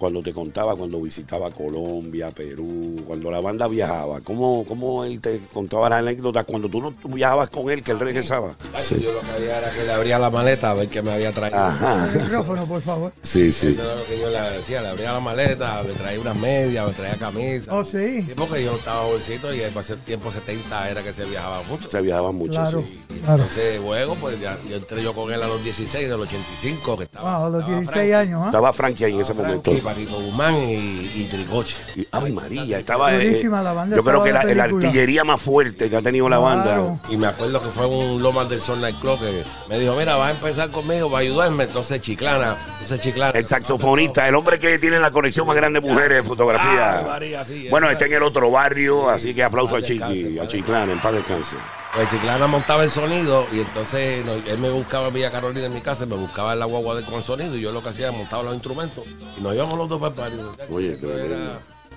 cuando 0.02 0.20
te 0.20 0.32
contaba 0.32 0.74
cuando 0.74 1.00
visitaba 1.00 1.48
Colombia, 1.52 2.32
Perú, 2.32 3.04
cuando 3.06 3.30
la 3.30 3.38
banda 3.38 3.68
viajaba? 3.68 4.20
¿Cómo, 4.20 4.64
cómo 4.66 5.04
él 5.04 5.20
te 5.20 5.38
contaba 5.52 5.88
las 5.88 6.00
anécdotas 6.00 6.44
cuando 6.44 6.68
tú 6.68 6.82
no 6.82 6.90
tú 6.90 7.06
viajabas 7.06 7.48
con 7.50 7.70
él, 7.70 7.84
que 7.84 7.92
él 7.92 8.00
regresaba? 8.00 8.56
Ay, 8.74 8.82
Yo 9.00 9.12
lo 9.12 9.20
que 9.20 9.30
había 9.30 9.58
era 9.58 9.70
que 9.70 9.84
le 9.84 9.92
abría 9.92 10.18
la 10.18 10.28
maleta 10.28 10.72
a 10.72 10.74
ver 10.74 10.88
qué 10.88 11.02
me 11.02 11.12
había 11.12 11.30
traído. 11.30 11.56
Ajá. 11.56 12.10
El 12.12 12.20
micrófono, 12.24 12.66
por 12.66 12.82
favor. 12.82 13.12
Sí, 13.22 13.52
sí. 13.52 13.68
Eso 13.68 13.84
era 13.84 13.94
lo 13.94 14.04
que 14.04 14.18
yo 14.18 14.28
le 14.28 14.40
decía, 14.58 14.82
le 14.82 14.88
abría 14.88 15.12
la 15.12 15.20
maleta, 15.20 15.84
me 15.86 15.92
traía 15.92 16.18
unas 16.18 16.34
medias, 16.36 16.84
me 16.84 16.92
traía 16.94 17.16
camisa. 17.16 17.72
Oh, 17.72 17.84
sí. 17.84 18.22
Sí, 18.22 18.32
porque 18.36 18.64
yo 18.64 18.74
estaba 18.74 19.06
bolsito 19.06 19.54
y 19.54 19.60
para 19.60 19.82
ese 19.82 19.96
tiempo 19.98 20.32
70 20.32 20.90
era 20.90 21.04
que 21.04 21.12
se 21.12 21.24
viajaba 21.26 21.62
mucho. 21.62 21.88
Se 21.88 22.00
viajaba 22.00 22.32
mucho, 22.32 22.54
Claro. 22.60 22.80
sí. 22.82 23.00
Entonces, 23.14 23.80
luego, 23.80 24.16
pues 24.16 24.40
ya, 24.40 24.58
yo 24.68 24.78
entré 24.78 25.00
yo 25.00 25.12
con 25.14 25.32
él 25.32 25.40
a 25.40 25.46
los 25.46 25.62
16, 25.62 26.08
del 26.08 26.20
85, 26.20 26.98
que 26.98 27.04
estaba. 27.04 27.38
Wow, 27.38 27.46
a 27.46 27.50
los 27.50 27.60
estaba 27.60 27.78
16 27.80 27.90
Frankie, 27.92 28.12
años, 28.14 28.40
¿ah? 28.42 28.46
Estaba 28.46 28.72
Frankie 28.72 29.04
ahí 29.04 29.14
en 29.14 29.20
ese 29.20 29.34
momento. 29.34 29.70
Paquito 29.94 30.20
Guzmán 30.20 30.54
y, 30.56 31.10
y 31.14 31.28
Tricoche. 31.30 31.76
Y 31.96 32.06
Ave 32.10 32.30
María, 32.32 32.78
estaba. 32.78 33.14
eh, 33.14 33.42
la 33.50 33.72
banda, 33.72 33.96
yo 33.96 34.04
creo 34.04 34.22
que 34.22 34.32
la, 34.32 34.40
artillería 34.64 35.24
más 35.24 35.40
fuerte 35.40 35.88
que 35.90 35.96
ha 35.96 36.02
tenido 36.02 36.28
la 36.28 36.38
banda. 36.38 36.98
Y 37.08 37.16
me 37.16 37.26
acuerdo 37.26 37.60
que 37.60 37.68
fue 37.68 37.86
un 37.86 38.22
Lomas 38.22 38.48
del 38.48 38.60
Sol 38.60 38.80
Nightclub 38.80 39.20
que 39.20 39.44
me 39.68 39.78
dijo, 39.78 39.94
mira, 39.96 40.16
vas 40.16 40.28
a 40.28 40.30
empezar 40.32 40.70
conmigo, 40.70 41.10
va 41.10 41.18
a 41.18 41.20
ayudarme. 41.22 41.64
Entonces 41.64 42.00
Chiclana, 42.00 42.56
entonces 42.80 43.00
Chiclana. 43.00 43.38
El 43.38 43.46
saxofonista, 43.46 44.28
el 44.28 44.34
hombre 44.34 44.58
que 44.58 44.78
tiene 44.78 44.98
la 44.98 45.10
conexión 45.10 45.46
más 45.46 45.56
grande 45.56 45.80
de 45.80 45.88
mujeres 45.88 46.20
Ah, 46.22 46.28
fotografía. 46.28 47.04
María, 47.06 47.44
sí, 47.44 47.68
bueno, 47.70 47.90
está 47.90 48.06
en 48.06 48.14
el 48.14 48.22
otro 48.22 48.50
barrio, 48.50 49.08
así 49.08 49.34
que 49.34 49.42
aplauso 49.42 49.76
a 49.76 49.82
Chiqui, 49.82 50.38
a 50.38 50.46
Chiclana, 50.46 50.92
en 50.92 51.00
paz 51.00 51.14
descanse. 51.14 51.56
Pues 51.94 52.08
Chiclana 52.08 52.46
montaba 52.46 52.84
el 52.84 52.90
sonido 52.90 53.46
y 53.52 53.60
entonces 53.60 54.24
no, 54.24 54.32
él 54.32 54.58
me 54.58 54.70
buscaba 54.70 55.08
en 55.08 55.14
Villa 55.14 55.30
Carolina 55.30 55.66
en 55.66 55.74
mi 55.74 55.82
casa, 55.82 56.06
me 56.06 56.16
buscaba 56.16 56.54
en 56.54 56.58
la 56.58 56.64
guagua 56.64 56.96
de 56.96 57.04
con 57.04 57.16
el 57.16 57.22
sonido 57.22 57.54
y 57.54 57.60
yo 57.60 57.70
lo 57.70 57.82
que 57.82 57.90
hacía 57.90 58.08
era 58.08 58.16
montaba 58.16 58.42
los 58.44 58.54
instrumentos 58.54 59.04
y 59.36 59.40
nos 59.42 59.54
íbamos 59.54 59.76
los 59.76 59.88
dos 59.90 60.00
para 60.00 60.28
el. 60.28 60.40
Oye, 60.70 60.94
Eso 60.94 61.08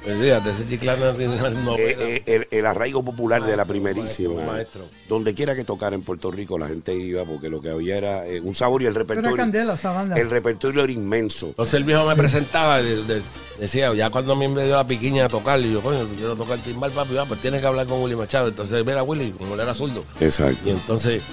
pues 0.05 0.59
ese 0.59 0.67
Chiclana 0.69 1.13
tiene. 1.13 1.35
Eh, 1.35 1.97
eh, 1.99 2.23
el, 2.25 2.47
el 2.51 2.65
arraigo 2.65 3.03
popular 3.03 3.43
de 3.43 3.57
la 3.57 3.65
primerísima. 3.65 4.41
Maestro. 4.43 4.87
Donde 5.09 5.33
quiera 5.33 5.55
que 5.55 5.63
tocara 5.63 5.95
en 5.95 6.03
Puerto 6.03 6.31
Rico, 6.31 6.57
la 6.57 6.67
gente 6.67 6.95
iba 6.95 7.25
porque 7.25 7.49
lo 7.49 7.59
que 7.61 7.69
había 7.69 7.97
era 7.97 8.27
eh, 8.27 8.39
un 8.39 8.55
sabor 8.55 8.81
y 8.81 8.85
el 8.85 8.91
Era 8.91 8.99
repertorio. 8.99 9.35
candela 9.35 9.73
esa 9.73 9.91
banda. 9.91 10.15
El 10.17 10.29
repertorio 10.29 10.83
era 10.83 10.91
inmenso. 10.91 11.47
Entonces 11.47 11.73
el 11.75 11.83
viejo 11.83 12.05
me 12.07 12.15
presentaba, 12.15 12.81
de- 12.81 13.03
de- 13.03 13.21
decía, 13.59 13.93
ya 13.93 14.09
cuando 14.09 14.33
a 14.33 14.35
mí 14.35 14.47
me 14.47 14.63
dio 14.65 14.75
la 14.75 14.87
piquiña 14.87 15.25
a 15.25 15.29
tocar, 15.29 15.59
y 15.59 15.71
yo, 15.73 15.81
coño, 15.81 16.07
quiero 16.15 16.35
tocar 16.35 16.59
timbal, 16.59 16.91
papi, 16.91 17.13
va, 17.15 17.25
pues 17.25 17.41
tienes 17.41 17.61
que 17.61 17.67
hablar 17.67 17.85
con 17.87 18.01
Willy 18.01 18.15
Machado. 18.15 18.47
Entonces, 18.47 18.85
mira, 18.85 19.03
Willy, 19.03 19.31
como 19.31 19.53
él 19.55 19.59
era 19.59 19.73
zurdo. 19.73 20.03
Exacto. 20.19 20.69
Y 20.69 20.71
entonces, 20.71 21.23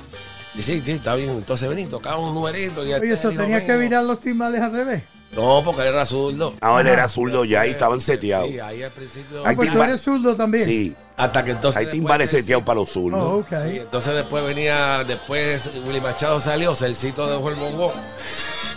y 0.54 0.62
sí, 0.62 0.82
sí, 0.84 0.92
está 0.92 1.14
bien. 1.14 1.30
Entonces 1.30 1.68
vení, 1.68 1.86
tocaba 1.86 2.18
un 2.18 2.34
numerito. 2.34 2.86
Y 2.86 2.92
Oye, 2.92 3.12
eso 3.14 3.30
dijo, 3.30 3.42
tenía 3.42 3.64
que 3.64 3.76
virar 3.76 4.04
los 4.04 4.20
timbales 4.20 4.60
al 4.60 4.72
revés. 4.72 5.02
No, 5.32 5.62
porque 5.64 5.80
él 5.82 5.88
era 5.88 6.04
zurdo. 6.04 6.54
Ah, 6.60 6.78
él 6.80 6.86
era 6.88 7.08
zurdo 7.08 7.44
ya 7.44 7.66
y 7.66 7.70
estaban 7.70 8.00
seteados. 8.00 8.50
Sí, 8.50 8.60
ahí 8.60 8.82
al 8.82 8.90
principio. 8.90 9.38
Hay 9.46 9.54
Ah, 9.54 9.56
pues 9.56 9.70
tú 9.70 9.78
timba- 9.78 9.84
eres 9.88 10.00
zurdo 10.02 10.36
también. 10.36 10.64
Sí, 10.66 10.94
Hasta 11.16 11.42
que 11.44 11.52
entonces. 11.52 11.78
hay 11.78 11.84
después 11.86 12.00
timbales 12.00 12.30
seteados 12.30 12.64
para 12.64 12.80
los 12.80 12.90
zurdos. 12.90 13.20
Oh, 13.22 13.36
ok. 13.38 13.48
Sí, 13.70 13.78
entonces 13.78 14.14
después 14.14 14.44
venía, 14.44 15.04
después 15.04 15.70
Willy 15.86 16.00
Machado 16.02 16.38
salió, 16.38 16.74
Celcito 16.74 17.26
dejó 17.30 17.48
el 17.48 17.54
bongo 17.56 17.92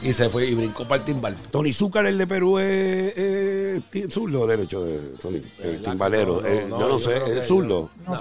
y 0.06 0.14
se 0.14 0.30
fue 0.30 0.46
y 0.48 0.54
brincó 0.56 0.88
para 0.88 1.00
el 1.00 1.06
timbal. 1.06 1.36
Tony 1.52 1.74
Zúcar, 1.74 2.06
el 2.06 2.18
de 2.18 2.28
Perú, 2.28 2.60
es 2.60 3.90
ti- 3.90 4.06
zurdo 4.12 4.42
o 4.42 4.48
derecho 4.48 4.84
de 4.84 5.00
Tony, 5.22 5.42
el 5.62 5.82
timbalero. 5.82 6.42
No, 6.42 6.48
Eh, 6.48 6.66
no, 6.70 6.80
yo 6.80 6.88
no 6.88 6.98
yo 6.98 7.00
sé, 7.00 7.38
¿es 7.40 7.48
zurdo? 7.48 7.90
No, 8.06 8.14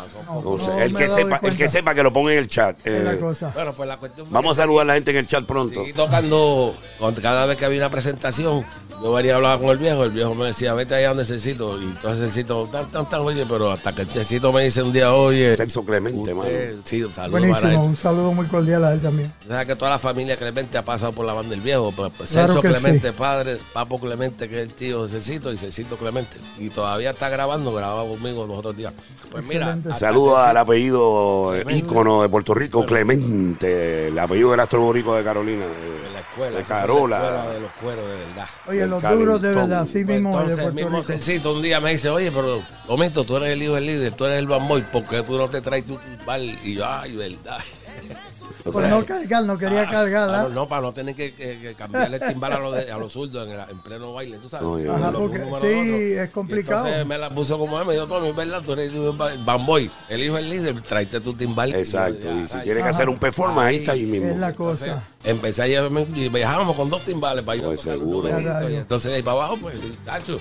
No, 0.42 0.58
sé, 0.58 0.70
no 0.70 0.78
el, 0.82 0.94
que 0.94 1.10
sepa, 1.10 1.40
el 1.42 1.56
que 1.56 1.68
sepa 1.68 1.94
que 1.94 2.02
lo 2.02 2.12
ponga 2.12 2.32
en 2.32 2.38
el 2.38 2.48
chat. 2.48 2.76
Es 2.86 3.04
Eh, 3.06 3.18
cosa. 3.20 3.50
Bueno, 3.54 3.72
pues 3.74 3.88
la 3.88 3.98
cuestión 3.98 4.26
fue 4.26 4.34
vamos 4.34 4.58
a 4.58 4.62
saludar 4.62 4.82
a 4.82 4.86
la 4.88 4.94
gente 4.94 5.10
en 5.10 5.16
el 5.18 5.26
chat 5.26 5.44
pronto. 5.44 5.80
seguí 5.80 5.92
tocando, 5.92 6.74
con- 6.98 7.14
cada 7.14 7.46
vez 7.46 7.56
que 7.56 7.64
había 7.64 7.78
una 7.78 7.90
presentación, 7.90 8.64
yo 9.02 9.12
venía 9.12 9.34
a 9.34 9.36
hablar 9.36 9.58
con 9.58 9.68
el 9.70 9.78
viejo, 9.78 10.04
el 10.04 10.10
viejo 10.10 10.34
me 10.34 10.46
decía, 10.46 10.74
vete 10.74 10.94
allá 10.94 11.08
donde 11.08 11.24
Celcito, 11.24 11.80
y 11.80 11.84
entonces 11.84 12.20
Celcito, 12.20 12.66
tan, 12.70 12.90
tan, 12.90 13.08
tan, 13.08 13.20
oye, 13.20 13.44
pero 13.48 13.70
hasta 13.70 13.94
que 13.94 14.02
el 14.02 14.08
Celcito 14.08 14.52
me 14.52 14.64
dice 14.64 14.82
un 14.82 14.92
día, 14.92 15.12
oye, 15.14 15.56
Celso 15.56 15.84
Clemente, 15.84 16.18
usted- 16.20 16.34
mano. 16.34 16.82
sí, 16.84 17.02
un 17.02 17.12
saludo 17.12 17.32
para 17.32 17.48
Buenísimo, 17.48 17.68
él. 17.82 17.88
un 17.90 17.96
saludo 17.96 18.32
muy 18.32 18.46
cordial 18.46 18.84
a 18.84 18.92
él 18.94 19.00
también. 19.00 19.32
O 19.44 19.48
sea 19.48 19.64
que 19.64 19.76
toda 19.76 19.90
la 19.90 19.98
familia 19.98 20.36
Clemente 20.36 20.78
ha 20.78 20.84
pasado 20.84 21.12
por 21.12 21.26
la 21.26 21.32
banda 21.34 21.50
del 21.50 21.60
viejo. 21.60 21.73
Pues, 21.78 22.12
pues, 22.16 22.30
Claro 22.30 22.46
Celso 22.54 22.62
que 22.62 22.68
Clemente, 22.68 23.12
padre, 23.12 23.58
Papo 23.72 23.98
Clemente, 24.00 24.48
que 24.48 24.56
es 24.62 24.68
el 24.68 24.74
tío 24.74 25.04
de 25.04 25.10
Celcito, 25.10 25.52
y 25.52 25.58
Celcito 25.58 25.96
Clemente. 25.96 26.36
Y 26.58 26.70
todavía 26.70 27.10
está 27.10 27.28
grabando, 27.28 27.72
grababa 27.72 28.08
conmigo 28.08 28.46
los 28.46 28.58
otros 28.58 28.76
días. 28.76 28.92
Pues 29.30 29.44
mira, 29.44 29.66
Excelente. 29.72 29.96
Saludos 29.98 30.38
al 30.38 30.56
apellido 30.56 31.50
Clemente. 31.52 31.76
ícono 31.76 32.22
de 32.22 32.28
Puerto 32.28 32.54
Rico, 32.54 32.84
Clemente, 32.86 34.08
el 34.08 34.18
apellido 34.18 34.50
del 34.52 34.60
astro 34.60 34.80
boricua 34.82 35.18
de 35.18 35.24
Carolina. 35.24 35.66
de 35.66 36.10
la 36.12 36.20
escuela, 36.20 36.58
de 36.58 36.64
Carola. 36.64 37.18
La 37.18 37.26
escuela 37.26 37.52
de 37.54 37.60
los 37.60 37.72
cueros, 37.72 38.08
de 38.08 38.14
verdad. 38.26 38.46
Oye, 38.66 38.86
los 38.86 39.02
calentón. 39.02 39.26
duros 39.26 39.42
de 39.42 39.48
verdad, 39.48 39.80
así 39.82 40.04
Pues 40.04 40.06
mismo 40.06 40.40
el 40.40 40.46
de 40.46 40.52
entonces 40.52 40.58
el 40.58 40.62
Puerto 40.72 40.74
mismo 40.74 40.96
Rico. 40.98 41.06
Celcito 41.12 41.52
un 41.54 41.62
día 41.62 41.80
me 41.80 41.92
dice, 41.92 42.08
oye, 42.10 42.30
pero 42.32 42.62
Tomito, 42.86 43.24
tú 43.24 43.36
eres 43.36 43.50
el 43.52 43.62
hijo 43.62 43.74
del 43.74 43.86
líder, 43.86 44.12
tú 44.14 44.24
eres 44.26 44.38
el 44.38 44.46
bamboy, 44.46 44.82
¿por 44.92 45.04
qué 45.06 45.22
tú 45.22 45.36
no 45.36 45.48
te 45.48 45.60
traes 45.60 45.86
tu 45.86 45.96
timbal? 45.96 46.42
Y 46.64 46.74
yo, 46.74 46.86
ay, 46.86 47.16
verdad. 47.16 47.58
O 48.66 48.72
Por 48.72 48.80
sea, 48.82 48.90
no 48.90 49.04
cargar, 49.04 49.44
no 49.44 49.58
quería 49.58 49.84
cargar. 49.90 50.26
Para 50.28 50.42
¿ah? 50.44 50.48
no, 50.48 50.66
para 50.66 50.80
no 50.80 50.94
tener 50.94 51.14
que, 51.14 51.34
que- 51.34 51.60
que 51.60 51.74
cambiarle 51.74 52.16
el 52.16 52.26
timbal 52.26 52.52
a 52.54 52.58
los, 52.58 52.74
de- 52.74 52.90
a 52.90 52.96
los 52.96 53.12
zurdos 53.12 53.46
en, 53.46 53.78
pleno 53.80 54.14
baile, 54.14 54.38
tú 54.38 54.48
sabes. 54.48 54.66
Oye, 54.66 54.88
Ajá, 54.88 55.10
Los 55.10 55.20
porque 55.20 55.38
números 55.40 55.60
sí, 55.68 56.12
es 56.14 56.30
complicado. 56.30 56.86
Entonces 56.86 57.06
me 57.06 57.18
la 57.18 57.28
puso 57.28 57.58
como 57.58 57.78
él, 57.78 57.86
me 57.86 57.92
dijo, 57.92 58.06
Tommy, 58.06 58.32
¿verdad? 58.32 58.62
Tú 58.64 58.72
eres 58.72 58.90
el 58.90 59.12
bamboy, 59.44 59.90
el 60.08 60.22
hijo 60.22 60.36
del 60.36 60.48
líder, 60.48 60.80
tráete 60.80 61.20
tu 61.20 61.34
timbal. 61.34 61.74
Exacto, 61.74 62.26
y 62.32 62.46
si 62.46 62.56
ay, 62.56 62.62
tiene 62.64 62.82
que 62.82 62.88
hacer 62.88 63.08
un 63.10 63.18
performance, 63.18 63.66
ahí 63.68 63.76
está 63.76 63.92
ahí 63.92 64.06
mismo. 64.06 64.28
Es 64.28 64.36
la 64.38 64.48
entonces, 64.48 64.88
cosa. 64.92 65.04
Empecé 65.24 65.62
a 65.62 65.66
llevarme 65.66 66.06
y 66.14 66.28
viajábamos 66.30 66.74
con 66.74 66.88
dos 66.88 67.02
timbales 67.02 67.44
para 67.44 67.56
yo 67.56 67.64
Pues 67.66 67.82
seguro. 67.82 68.28
y 68.70 68.76
entonces 68.76 69.10
de 69.10 69.16
ahí 69.18 69.22
para 69.22 69.36
abajo, 69.36 69.58
pues, 69.60 69.82
tacho. 70.06 70.38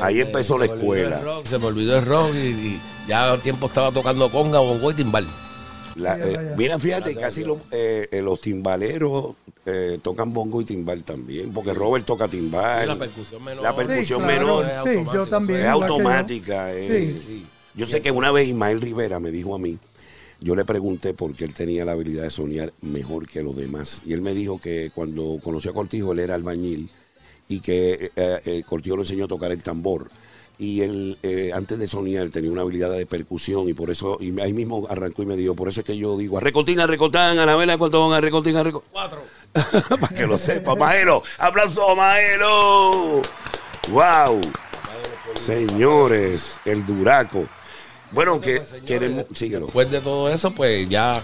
Ahí 0.00 0.20
empezó 0.20 0.58
la 0.58 0.66
escuela. 0.66 1.16
el 1.18 1.24
rock, 1.24 1.46
se 1.46 1.58
me 1.58 1.64
olvidó 1.64 1.96
el 1.98 2.04
rock 2.04 2.34
y, 2.34 2.38
y 2.38 2.80
ya 3.08 3.32
al 3.32 3.40
tiempo 3.40 3.66
estaba 3.68 3.90
tocando 3.90 4.28
conga, 4.30 4.58
bongo 4.58 4.90
y 4.90 4.94
timbal. 4.94 5.26
La- 5.98 6.18
eh, 6.18 6.54
mira, 6.56 6.78
fíjate, 6.78 7.14
casi 7.16 7.44
lo- 7.44 7.60
eh, 7.70 8.08
eh, 8.10 8.22
los 8.22 8.40
timbaleros 8.40 9.34
eh, 9.66 9.98
tocan 10.02 10.32
bongo 10.32 10.60
y 10.62 10.64
timbal 10.64 11.04
también, 11.04 11.52
porque 11.52 11.74
Robert 11.74 12.06
toca 12.06 12.26
timbal. 12.28 12.84
Y 12.84 12.88
la 12.88 12.98
percusión 12.98 13.44
menor. 13.44 13.62
La 13.62 13.74
percusión 13.76 14.20
Sí, 14.20 14.26
claro. 14.26 14.44
menor 14.44 14.64
es 14.64 14.70
Sí, 14.70 14.76
automático, 14.78 15.14
yo 15.14 15.26
también. 15.26 15.60
es 15.60 15.66
automática. 15.66 16.72
eh. 16.74 17.16
Sí. 17.26 17.46
Yo 17.74 17.86
sé 17.86 18.00
que 18.00 18.10
una 18.10 18.30
vez 18.32 18.48
Ismael 18.48 18.80
Rivera 18.80 19.20
me 19.20 19.30
dijo 19.30 19.54
a 19.54 19.58
mí, 19.58 19.78
yo 20.40 20.54
le 20.56 20.64
pregunté 20.64 21.14
por 21.14 21.34
qué 21.34 21.44
él 21.44 21.54
tenía 21.54 21.84
la 21.84 21.92
habilidad 21.92 22.22
de 22.22 22.30
soñar 22.30 22.72
mejor 22.80 23.28
que 23.28 23.42
los 23.42 23.56
demás. 23.56 24.02
Y 24.06 24.12
él 24.14 24.20
me 24.20 24.34
dijo 24.34 24.60
que 24.60 24.90
cuando 24.94 25.38
conoció 25.42 25.70
a 25.72 25.74
Cortijo, 25.74 26.12
él 26.12 26.20
era 26.20 26.34
albañil 26.34 26.88
y 27.48 27.60
que 27.60 28.10
eh, 28.16 28.40
eh, 28.44 28.62
Cortijo 28.66 28.96
le 28.96 29.02
enseñó 29.02 29.24
a 29.26 29.28
tocar 29.28 29.52
el 29.52 29.62
tambor. 29.62 30.10
Y 30.58 30.80
él, 30.80 31.18
eh, 31.22 31.52
antes 31.54 31.78
de 31.78 31.86
soñar, 31.86 32.30
tenía 32.30 32.50
una 32.50 32.62
habilidad 32.62 32.90
de 32.90 33.06
percusión 33.06 33.68
y 33.68 33.74
por 33.74 33.90
eso, 33.90 34.18
y 34.20 34.38
ahí 34.40 34.52
mismo 34.52 34.88
arrancó 34.90 35.22
y 35.22 35.26
me 35.26 35.36
dijo, 35.36 35.54
por 35.54 35.68
eso 35.68 35.80
es 35.80 35.86
que 35.86 35.96
yo 35.96 36.18
digo, 36.18 36.36
a 36.36 36.40
recortan, 36.40 37.38
a 37.38 37.46
la 37.46 37.54
vela, 37.54 37.78
cuánto 37.78 38.08
van 38.08 38.18
a 38.18 38.20
recortina, 38.20 38.64
recortan. 38.64 38.90
Cuatro. 38.92 39.22
Para 40.00 40.16
que 40.16 40.26
lo 40.26 40.36
sepa, 40.36 40.74
Maelo. 40.74 41.22
Aplauso, 41.38 41.94
Maelo. 41.94 43.22
Wow. 43.90 44.40
Señores, 45.40 46.60
el 46.64 46.84
Duraco. 46.84 47.46
Bueno, 48.10 48.40
que 48.40 48.62
queremos. 48.86 49.26
Síguelo. 49.34 49.66
Después 49.66 49.90
de 49.90 50.00
todo 50.00 50.28
eso, 50.28 50.50
pues 50.50 50.88
ya, 50.88 51.22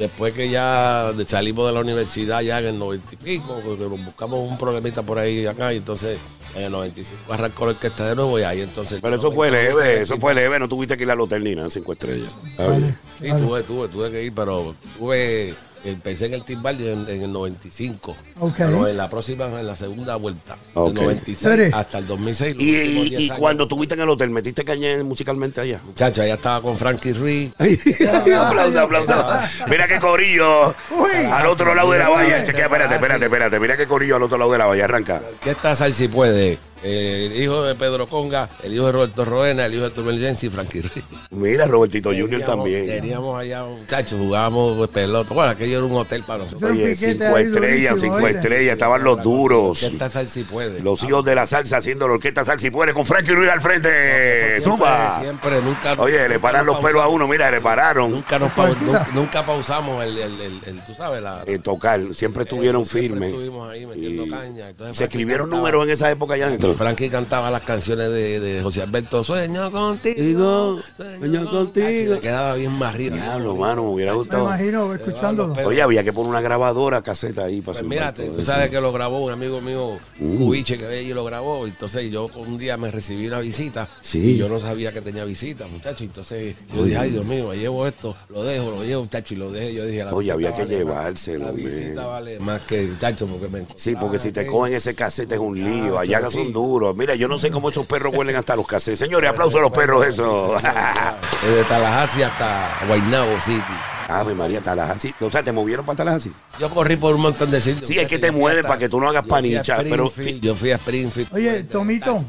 después 0.00 0.32
que 0.32 0.48
ya 0.48 1.12
salimos 1.26 1.66
de 1.66 1.74
la 1.74 1.80
universidad, 1.80 2.40
ya 2.40 2.58
en 2.58 2.66
el 2.66 2.78
90 2.78 3.14
y 3.14 3.16
pico, 3.16 3.60
porque 3.64 3.84
nos 3.84 4.02
buscamos 4.04 4.50
un 4.50 4.56
problemita 4.58 5.02
por 5.02 5.18
ahí 5.18 5.46
acá, 5.46 5.72
y 5.74 5.76
entonces 5.76 6.18
en 6.56 6.62
el 6.64 6.72
95 6.72 7.32
arrancó 7.32 7.66
la 7.66 7.72
orquesta 7.72 8.08
de 8.08 8.16
nuevo, 8.16 8.38
y 8.40 8.42
ahí 8.42 8.62
entonces. 8.62 8.98
Pero 9.02 9.14
eso 9.16 9.30
fue 9.30 9.50
leve, 9.50 10.02
eso 10.02 10.16
fue 10.16 10.34
leve. 10.34 10.58
No 10.58 10.68
tuviste 10.68 10.96
que 10.96 11.04
ir 11.04 11.10
al 11.10 11.20
hotel 11.20 11.44
ni 11.44 11.54
nada, 11.54 11.68
cinco 11.70 11.92
estrellas. 11.92 12.34
Vale, 12.58 12.96
Sí, 13.20 13.28
vale. 13.28 13.42
tuve, 13.44 13.62
tuve, 13.62 13.88
tuve 13.88 14.10
que 14.10 14.24
ir, 14.24 14.32
pero 14.34 14.74
tuve. 14.98 15.54
Empecé 15.82 16.26
en 16.26 16.34
el 16.34 16.44
timbal 16.44 16.78
en, 16.80 17.08
en 17.08 17.22
el 17.22 17.32
95. 17.32 18.14
Ok. 18.40 18.52
Pero 18.58 18.86
en 18.86 18.96
la 18.96 19.08
próxima, 19.08 19.46
en 19.46 19.66
la 19.66 19.74
segunda 19.74 20.16
vuelta. 20.16 20.56
Ok. 20.74 20.88
Del 20.92 20.94
96 21.04 21.38
Serio. 21.38 21.76
hasta 21.76 21.98
el 21.98 22.06
2006. 22.06 22.54
los 22.56 22.62
Y, 22.64 22.68
y- 22.76 23.08
10 23.10 23.20
y 23.22 23.28
cuando 23.30 23.62
estuviste 23.64 23.94
en 23.94 24.00
el 24.00 24.08
hotel, 24.10 24.30
¿metiste 24.30 24.64
caña 24.64 25.02
musicalmente 25.04 25.60
allá? 25.60 25.80
Muchacho, 25.84 26.22
allá 26.22 26.34
estaba 26.34 26.60
con 26.60 26.76
Frankie 26.76 27.12
Ruiz. 27.14 27.52
aplauso, 27.58 28.80
aplauso. 28.80 29.26
Mira 29.68 29.86
qué 29.88 29.98
corillo. 29.98 30.74
Uy. 30.90 31.10
Al 31.30 31.46
otro 31.46 31.74
lado 31.74 31.90
de 31.92 31.98
la 31.98 32.08
valla. 32.08 32.42
Chequea, 32.42 32.66
espérate, 32.66 32.94
espérate, 32.96 33.24
espérate. 33.24 33.60
Mira 33.60 33.76
qué 33.76 33.86
corillo 33.86 34.16
al 34.16 34.22
otro 34.22 34.38
lado 34.38 34.52
de 34.52 34.58
la 34.58 34.66
valla. 34.66 34.84
Arranca. 34.84 35.22
¿Qué 35.42 35.50
está 35.50 35.74
Sal 35.76 35.94
si 35.94 36.08
puede? 36.08 36.58
El 36.82 37.38
hijo 37.40 37.62
de 37.62 37.74
Pedro 37.74 38.06
Conga, 38.06 38.48
el 38.62 38.72
hijo 38.74 38.86
de 38.86 38.92
Roberto 38.92 39.24
Roena, 39.24 39.66
el 39.66 39.74
hijo 39.74 39.84
de 39.84 39.90
Turmel 39.90 40.18
Jensi 40.18 40.46
y 40.46 40.50
Frankie 40.50 40.80
Ruiz. 40.80 41.04
Mira, 41.30 41.66
Robertito 41.66 42.08
Junior 42.10 42.42
también. 42.42 42.86
Teníamos 42.86 43.38
allá, 43.38 43.64
muchachos, 43.64 44.18
jugábamos 44.18 44.76
pues, 44.78 44.88
pelota. 44.90 45.34
Bueno, 45.34 45.50
aquello 45.50 45.76
era 45.76 45.86
un 45.86 45.92
hotel 45.96 46.22
para 46.22 46.44
nosotros. 46.44 46.70
Un 46.70 46.76
Oye, 46.78 46.96
cinco 46.96 47.36
estrellas, 47.36 47.50
durísimo, 47.96 47.98
cinco 48.16 48.28
estrellas. 48.28 48.72
Estaban 48.72 49.04
los 49.04 49.22
duros. 49.22 49.80
¿Qué 49.80 49.86
está 49.86 50.08
Sal 50.08 50.26
si 50.28 50.42
puede? 50.44 50.80
Los 50.80 51.02
hijos 51.04 51.22
de 51.24 51.34
la 51.34 51.46
salsa 51.46 51.76
haciendo 51.76 52.08
la 52.08 52.14
orquesta 52.14 52.44
Salsa 52.44 52.66
y 52.66 52.70
Puede 52.70 52.94
con 52.94 53.04
Frankie 53.04 53.32
Ruiz 53.32 53.50
al 53.50 53.60
frente. 53.60 53.90
Siempre- 53.90 54.62
Zumba. 54.62 55.20
Siempre, 55.20 55.60
nunca. 55.60 55.94
Oye, 55.98 56.28
le 56.28 56.38
paran 56.40 56.64
los 56.64 56.78
pelos 56.78 57.02
a 57.02 57.08
uno. 57.08 57.28
Mira, 57.28 57.50
le 57.50 57.60
pararon. 57.60 58.10
Nunca, 58.10 58.38
nos 58.38 58.56
nunca, 58.56 59.08
nunca 59.12 59.44
pausamos 59.44 60.02
el, 60.04 60.16
el, 60.16 60.40
el, 60.40 60.60
el- 60.64 60.84
tú 60.84 60.94
sabes, 60.94 61.20
la. 61.22 61.42
Eh, 61.46 61.58
tocar. 61.58 62.00
Siempre 62.14 62.44
estuvieron 62.44 62.86
firmes. 62.86 63.30
Estuvimos 63.30 63.68
ahí 63.68 63.84
metiendo 63.86 64.24
Y 64.24 64.30
caña. 64.30 64.68
Entonces, 64.70 64.96
se 64.96 65.04
escribieron 65.04 65.50
números 65.50 65.84
en 65.84 65.90
esa 65.90 66.10
época 66.10 66.36
ya 66.38 66.48
dentro. 66.48 66.69
Frankie 66.74 67.08
cantaba 67.10 67.50
las 67.50 67.62
canciones 67.62 68.08
de, 68.10 68.40
de 68.40 68.62
José 68.62 68.82
Alberto 68.82 69.22
Sueño 69.24 69.70
contigo. 69.70 70.78
Sueño 70.96 71.50
contigo. 71.50 72.14
Me 72.14 72.20
quedaba 72.20 72.54
bien 72.54 72.72
más 72.72 72.94
arriba. 72.94 73.16
Diablo, 73.16 73.56
mano, 73.56 73.84
me 73.84 73.90
hubiera 73.90 74.12
Me 74.12 74.18
gustado. 74.18 74.44
imagino 74.44 74.94
escuchándolo. 74.94 75.54
Oye, 75.66 75.82
había 75.82 76.02
que 76.04 76.12
poner 76.12 76.30
una 76.30 76.40
grabadora 76.40 77.02
caseta 77.02 77.44
ahí 77.44 77.60
para 77.60 77.66
Pues 77.66 77.78
subir 77.78 77.90
mírate, 77.90 78.24
todo 78.26 78.36
tú 78.36 78.42
sabes 78.44 78.70
que 78.70 78.80
lo 78.80 78.92
grabó 78.92 79.24
un 79.24 79.32
amigo 79.32 79.60
mío. 79.60 79.98
Cubiche, 80.18 80.78
que 80.78 80.86
allí 80.86 81.12
lo 81.14 81.24
grabó. 81.24 81.66
Entonces 81.66 82.10
yo 82.10 82.26
un 82.36 82.58
día 82.58 82.76
me 82.76 82.90
recibí 82.90 83.26
una 83.26 83.40
visita 83.40 83.88
Sí. 84.00 84.32
y 84.32 84.36
yo 84.36 84.48
no 84.48 84.58
sabía 84.60 84.92
que 84.92 85.00
tenía 85.00 85.24
visita, 85.24 85.66
muchacho. 85.66 86.04
Entonces 86.04 86.54
yo 86.74 86.84
dije, 86.84 86.98
ay 86.98 87.10
Dios 87.12 87.24
mío, 87.24 87.48
me 87.48 87.56
llevo 87.58 87.86
esto, 87.86 88.14
lo 88.28 88.44
dejo, 88.44 88.70
lo 88.70 88.84
llevo, 88.84 89.02
muchacho, 89.02 89.34
y 89.34 89.36
lo 89.36 89.50
dejé. 89.50 89.74
Yo 89.74 89.84
dije, 89.84 90.04
la 90.04 90.14
Oye, 90.14 90.30
había 90.32 90.52
que 90.54 90.62
vale 90.62 90.84
más- 90.84 90.88
llevárselo, 90.94 91.46
La 91.46 91.52
men. 91.52 91.64
visita 91.66 92.06
vale 92.06 92.38
más 92.40 92.60
que, 92.62 92.82
muchacho, 92.82 93.26
porque 93.26 93.48
me 93.48 93.66
Sí, 93.76 93.94
porque 93.98 94.18
si 94.18 94.32
te 94.32 94.40
encontraban 94.40 94.50
cogen 94.50 94.74
ese 94.74 94.94
casete 94.94 95.34
es 95.36 95.40
un 95.40 95.54
lío. 95.62 95.98
Ah, 95.98 96.02
Allá 96.02 96.30
son 96.30 96.52
Mira, 96.94 97.14
yo 97.14 97.28
no 97.28 97.38
sé 97.38 97.50
cómo 97.50 97.70
esos 97.70 97.86
perros 97.86 98.14
huelen 98.16 98.36
hasta 98.36 98.56
los 98.56 98.66
casetes. 98.66 98.98
Señores, 98.98 99.30
aplausos 99.30 99.58
a 99.58 99.62
los 99.62 99.70
perros, 99.70 100.06
eso. 100.06 100.54
Desde 101.42 101.64
Tallahassee 101.64 102.22
hasta 102.22 102.78
Guaynabo 102.86 103.40
City. 103.40 103.62
Ave 104.08 104.34
María, 104.34 104.60
Tallahassee. 104.60 105.14
O 105.20 105.30
sea, 105.30 105.42
te 105.42 105.52
movieron 105.52 105.86
para 105.86 105.96
Tallahassee. 105.96 106.32
Yo 106.58 106.68
corrí 106.70 106.96
por 106.96 107.14
un 107.14 107.20
montón 107.22 107.50
de 107.50 107.60
sitios. 107.60 107.86
Sí, 107.86 107.98
es 107.98 108.08
que 108.08 108.18
te 108.18 108.32
mueven 108.32 108.64
para 108.64 108.78
que 108.78 108.88
tú 108.88 109.00
no 109.00 109.08
hagas 109.08 109.24
panicha, 109.24 109.76
pero- 109.78 110.12
Yo 110.40 110.54
fui 110.54 110.72
a 110.72 110.76
Springfield. 110.76 111.32
Oye, 111.32 111.62
Tomito, 111.64 112.24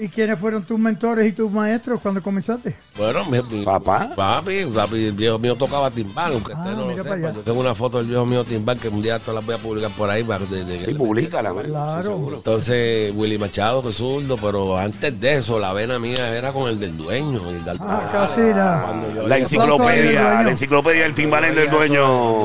¿Y 0.00 0.08
quiénes 0.08 0.38
fueron 0.38 0.62
tus 0.62 0.78
mentores 0.78 1.26
y 1.28 1.32
tus 1.32 1.50
maestros 1.50 2.00
cuando 2.00 2.22
comenzaste? 2.22 2.76
Bueno, 2.96 3.24
mi, 3.24 3.42
mi- 3.42 3.64
¿Papá? 3.64 4.12
Papi, 4.14 4.64
papi, 4.66 5.06
el 5.06 5.12
viejo 5.12 5.40
mío 5.40 5.56
tocaba 5.56 5.90
timbal, 5.90 6.34
aunque 6.34 6.52
Ah, 6.54 6.60
usted 6.60 6.76
no 6.76 6.84
lo 6.86 7.02
sepa. 7.02 7.16
Yo 7.18 7.40
tengo 7.40 7.58
una 7.60 7.74
foto 7.74 7.98
del 7.98 8.06
viejo 8.06 8.24
mío 8.24 8.44
timbal 8.44 8.78
que 8.78 8.86
un 8.88 9.02
día 9.02 9.16
esto 9.16 9.32
la 9.32 9.40
voy 9.40 9.56
a 9.56 9.58
publicar 9.58 9.90
por 9.90 10.08
ahí. 10.08 10.22
para- 10.22 10.44
de- 10.44 10.64
de- 10.64 10.90
Y 10.90 10.94
públicala, 10.94 11.52
man. 11.52 11.64
Claro. 11.66 12.02
Sí, 12.02 12.08
seguro. 12.08 12.36
Entonces, 12.36 13.12
Willy 13.16 13.38
Machado, 13.38 13.82
que 13.82 13.90
zurdo, 13.92 14.36
pero 14.36 14.78
antes 14.78 15.18
de 15.20 15.34
eso, 15.34 15.58
la 15.58 15.72
vena 15.72 15.98
mía 15.98 16.32
era 16.36 16.52
con 16.52 16.68
el 16.68 16.78
del 16.78 16.96
dueño. 16.96 17.50
el 17.50 17.64
del 17.64 17.76
Ah, 17.80 18.08
casi 18.12 18.40
nada. 18.40 18.82
Cuando 18.84 19.14
yo 19.14 19.26
La 19.26 19.34
oí- 19.34 19.40
enciclopedia, 19.40 20.42
la 20.42 20.50
enciclopedia 20.50 21.02
del 21.02 21.14
timbalén 21.14 21.54
del 21.56 21.70
dueño. 21.70 22.44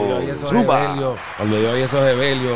Cuando 1.37 1.59
yo 1.59 1.71
oí 1.71 1.81
esos 1.81 2.01
Evelio, 2.03 2.55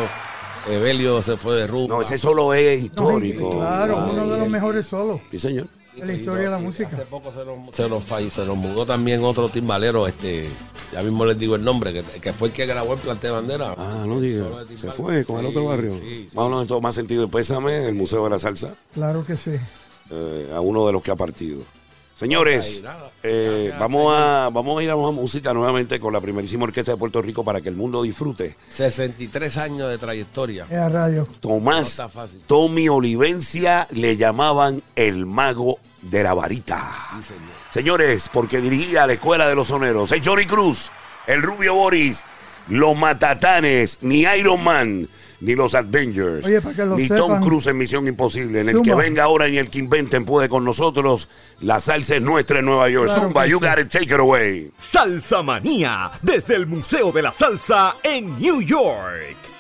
Evelio 0.70 1.22
se 1.22 1.38
fue 1.38 1.56
de 1.56 1.68
rumba. 1.68 1.96
No, 1.96 2.02
ese 2.02 2.18
solo 2.18 2.54
es 2.54 2.80
No, 2.80 2.86
histórico. 2.86 3.50
claro, 3.52 4.10
uno 4.12 4.28
de 4.28 4.38
los 4.40 4.50
mejores 4.50 4.86
solos 4.86 5.20
Sí, 5.32 5.40
señor. 5.40 5.68
de 5.96 6.06
la 6.06 6.14
historia 6.14 6.44
de 6.46 6.50
la 6.52 6.58
música. 6.60 6.88
Hace 6.90 7.06
poco 7.06 7.32
se 7.32 7.44
nos, 7.44 7.76
se 7.76 7.90
nos 7.90 8.04
fall- 8.04 8.30
se 8.30 8.46
nos 8.46 8.56
mudó 8.56 8.86
también 8.86 9.24
otro 9.24 9.50
timbalero, 9.50 10.06
este, 10.08 10.46
ya 10.94 11.02
mismo 11.02 11.26
les 11.26 11.40
digo 11.40 11.56
el 11.56 11.64
nombre, 11.64 11.92
que, 11.94 12.04
que 12.20 12.34
fue 12.34 12.50
el 12.50 12.54
que 12.54 12.66
grabó 12.66 12.94
el 12.94 13.00
plante 13.00 13.28
de 13.28 13.34
bandera. 13.34 13.74
Ah, 13.78 14.04
no 14.08 14.20
diga. 14.20 14.46
Se 14.80 14.92
fue 14.92 15.26
con 15.26 15.40
el 15.40 15.48
otro 15.48 15.66
barrio. 15.66 15.94
sí, 15.96 16.28
sí. 16.30 16.36
Vamos 16.36 16.62
de 16.62 16.68
todo 16.68 16.82
más 16.82 16.94
sentido. 16.96 17.28
Pésame, 17.28 17.88
el 17.88 17.96
Museo 17.96 18.24
de 18.26 18.30
la 18.30 18.40
Salsa, 18.40 18.74
Claro 18.94 19.26
que 19.26 19.36
sí. 19.36 19.52
eh, 20.12 20.52
a 20.54 20.62
uno 20.62 20.86
de 20.86 20.94
los 20.94 21.02
que 21.02 21.12
ha 21.12 21.16
partido. 21.16 21.62
Señores, 22.20 22.84
eh, 23.22 23.72
vamos, 23.80 24.12
a, 24.16 24.50
vamos 24.52 24.80
a 24.80 24.84
ir 24.84 24.90
a 24.90 24.96
una 24.96 25.12
música 25.12 25.54
nuevamente 25.54 26.00
con 26.00 26.12
la 26.12 26.20
primerísima 26.20 26.64
orquesta 26.64 26.94
de 26.94 26.98
Puerto 26.98 27.22
Rico 27.22 27.44
para 27.44 27.62
que 27.62 27.70
el 27.70 27.76
mundo 27.76 28.02
disfrute. 28.02 28.56
63 28.72 29.58
años 29.58 29.90
de 29.90 30.00
trayectoria. 30.00 30.66
A 30.66 30.90
radio. 30.90 31.28
Tomás. 31.40 32.02
Tommy 32.48 32.90
Olivencia 32.90 33.88
le 33.92 34.18
llamaban 34.18 34.82
el 34.96 35.28
mago 35.28 35.78
de 36.02 36.24
la 36.24 36.34
varita. 36.34 36.92
Sí, 37.18 37.28
señor. 37.28 37.52
Señores, 37.70 38.30
porque 38.34 38.62
dirigía 38.62 39.06
la 39.06 39.14
escuela 39.14 39.48
de 39.48 39.56
los 39.56 39.68
soneros. 39.68 40.12
Es 40.12 40.22
Johnny 40.26 40.48
Cruz, 40.48 40.90
el 41.28 41.44
Rubio 41.44 41.76
Boris, 41.76 42.24
los 42.68 42.98
Matatanes, 42.98 44.00
ni 44.02 44.22
Iron 44.22 44.64
Man, 44.64 45.08
ni 45.40 45.56
los 45.56 45.76
Avengers, 45.76 46.46
Oye, 46.46 46.62
para 46.62 46.76
que 46.76 46.86
lo 46.86 46.98
ni 46.98 47.08
Tom. 47.08 47.42
Cruise 47.42 47.68
en 47.68 47.78
Misión 47.78 48.08
Imposible. 48.08 48.62
En 48.62 48.70
el 48.70 48.82
que 48.82 48.96
venga 48.96 49.24
ahora 49.24 49.48
ni 49.48 49.58
el 49.58 49.70
que 49.70 49.80
inventen 49.80 50.26
puede 50.26 50.50
con 50.50 50.64
nosotros. 50.64 51.28
La 51.62 51.80
salsa 51.80 52.16
es 52.16 52.22
nuestra 52.22 52.60
en 52.60 52.66
Nueva 52.66 52.90
York. 52.90 53.08
Claro 53.08 53.22
Zumba, 53.22 53.48
you 53.48 53.60
sí. 53.60 53.66
got 53.66 53.80
it, 53.80 53.90
take 53.90 54.06
it 54.06 54.20
away. 54.20 54.72
Salsa 54.78 55.44
Manía, 55.44 56.12
desde 56.22 56.56
el 56.56 56.68
Museo 56.68 57.12
de 57.12 57.22
la 57.22 57.32
Salsa 57.32 57.98
en 58.04 58.38
New 58.38 58.62
York. 58.62 59.57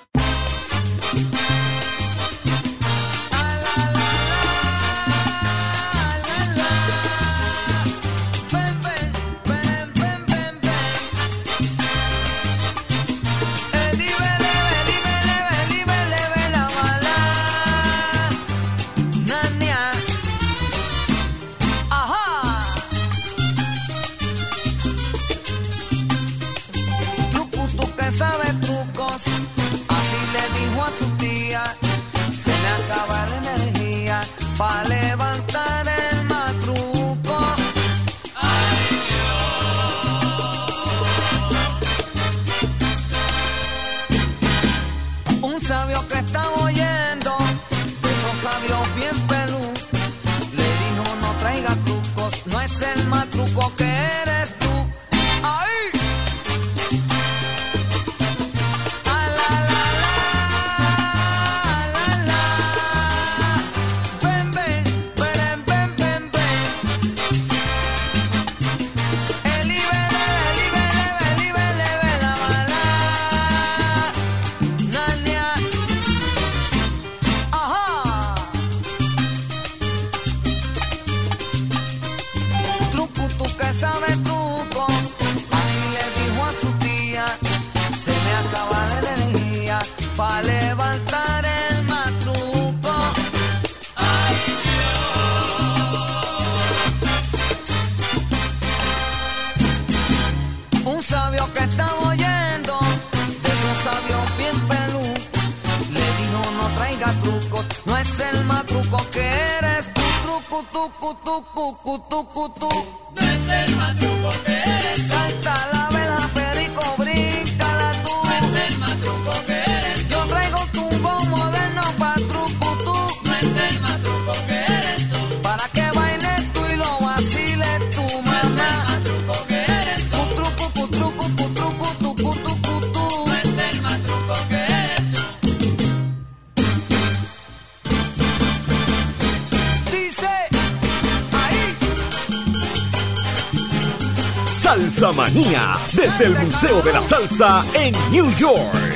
York. 148.39 148.86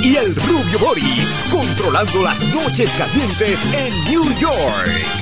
Y 0.00 0.16
el 0.16 0.34
Rubio 0.34 0.78
Boris, 0.78 1.34
controlando 1.50 2.22
las 2.22 2.38
noches 2.54 2.90
calientes 2.92 3.60
en 3.74 4.04
New 4.10 4.34
York. 4.38 5.21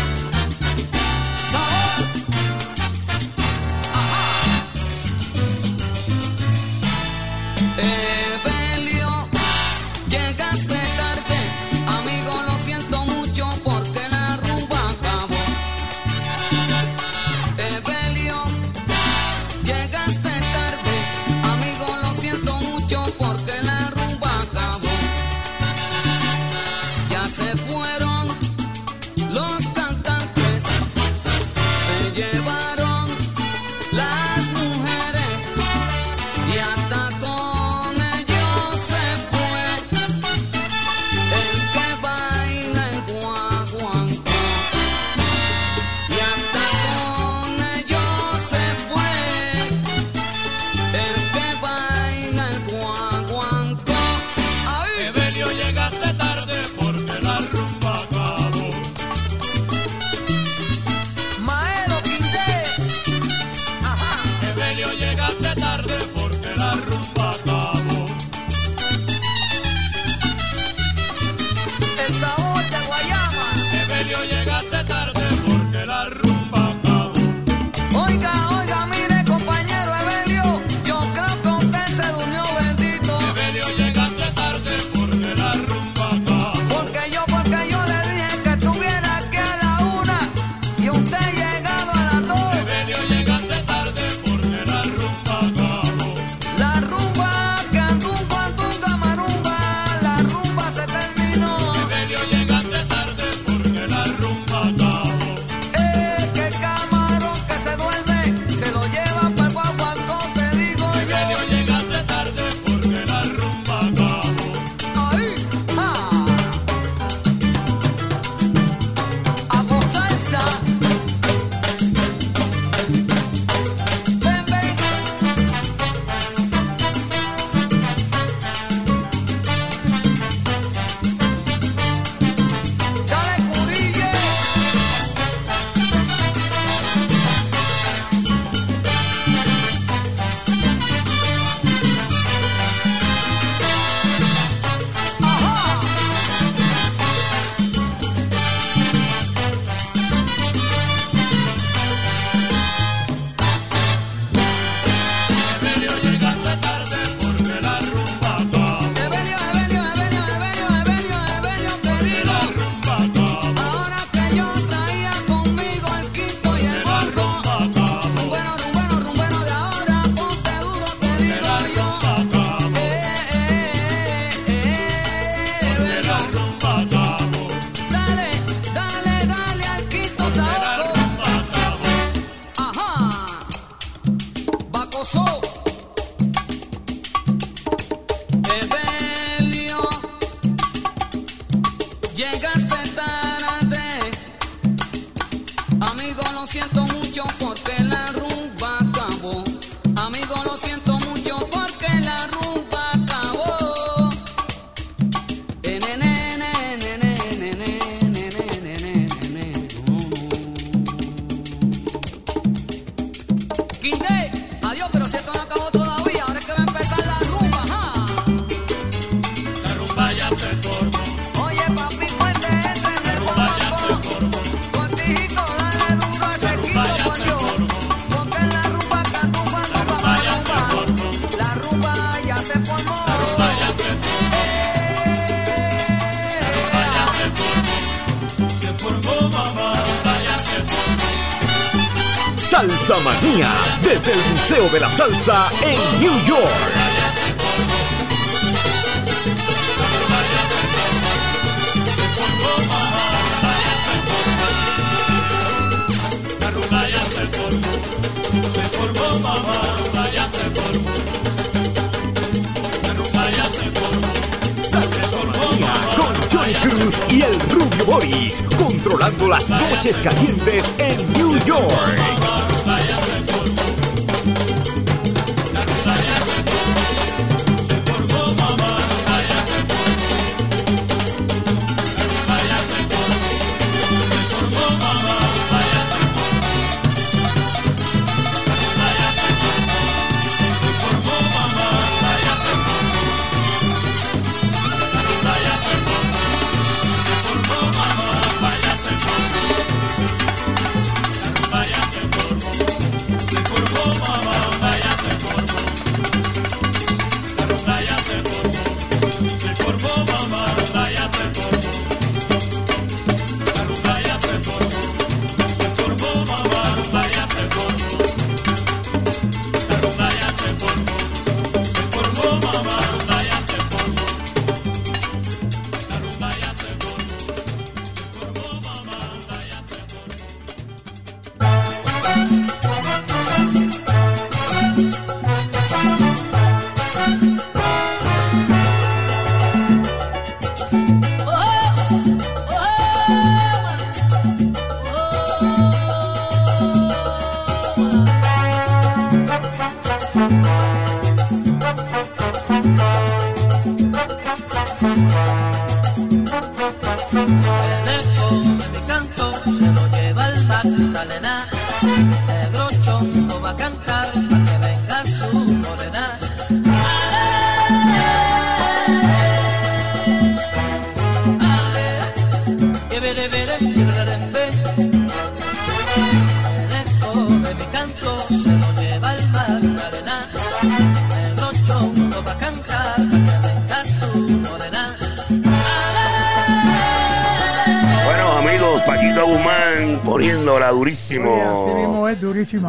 It's 72.13 72.23
all 72.23 72.50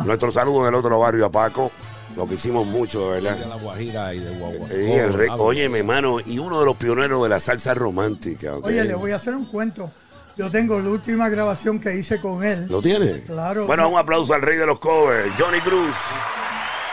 Nuestro 0.04 0.32
saludo 0.32 0.64
del 0.66 0.74
otro 0.74 0.98
barrio 0.98 1.26
a 1.26 1.30
Paco. 1.30 1.70
Lo 2.16 2.28
que 2.28 2.34
hicimos 2.34 2.66
mucho, 2.66 3.10
de 3.12 3.16
De 3.16 3.20
verdad. 3.22 3.46
la 3.48 3.56
Guajira 3.56 4.12
y 4.14 4.18
de 4.18 4.30
Guagua. 4.36 4.68
Y 4.70 4.92
el 4.92 5.14
rey, 5.14 5.28
Ah, 5.30 5.36
oye, 5.38 5.68
mi 5.70 5.78
hermano, 5.78 6.18
y 6.24 6.38
uno 6.38 6.60
de 6.60 6.66
los 6.66 6.76
pioneros 6.76 7.22
de 7.22 7.28
la 7.30 7.40
salsa 7.40 7.72
romántica. 7.74 8.54
Oye, 8.62 8.84
le 8.84 8.94
voy 8.94 9.12
a 9.12 9.16
hacer 9.16 9.34
un 9.34 9.46
cuento. 9.46 9.90
Yo 10.36 10.50
tengo 10.50 10.78
la 10.78 10.90
última 10.90 11.28
grabación 11.30 11.78
que 11.80 11.94
hice 11.94 12.20
con 12.20 12.44
él. 12.44 12.66
¿Lo 12.68 12.82
tiene? 12.82 13.22
Claro. 13.22 13.66
Bueno, 13.66 13.88
un 13.88 13.98
aplauso 13.98 14.34
al 14.34 14.42
rey 14.42 14.56
de 14.58 14.66
los 14.66 14.78
covers, 14.78 15.30
Johnny 15.38 15.60
Cruz. 15.60 15.94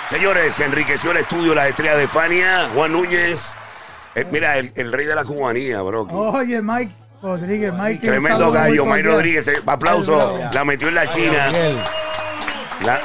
Señores, 0.09 0.59
enriqueció 0.59 1.11
el 1.11 1.17
estudio 1.17 1.53
la 1.53 1.67
estrella 1.67 1.95
de 1.95 2.07
Fania, 2.07 2.69
Juan 2.73 2.91
Núñez. 2.93 3.55
Eh, 4.15 4.25
mira, 4.31 4.57
el, 4.57 4.71
el 4.75 4.91
rey 4.91 5.05
de 5.05 5.15
la 5.15 5.23
cubanía, 5.23 5.81
bro. 5.81 6.03
Oye, 6.11 6.61
Mike 6.61 6.91
Rodríguez, 7.21 7.71
Mike. 7.73 8.07
Tremendo 8.07 8.51
gallo, 8.51 8.85
Mike. 8.85 9.03
Rodríguez. 9.03 9.47
eh, 9.49 9.61
Aplauso. 9.65 10.39
La 10.51 10.65
metió 10.65 10.87
en 10.87 10.95
la 10.95 11.07
China. 11.07 11.47
Miguel, 11.49 11.77
La- 12.85 13.01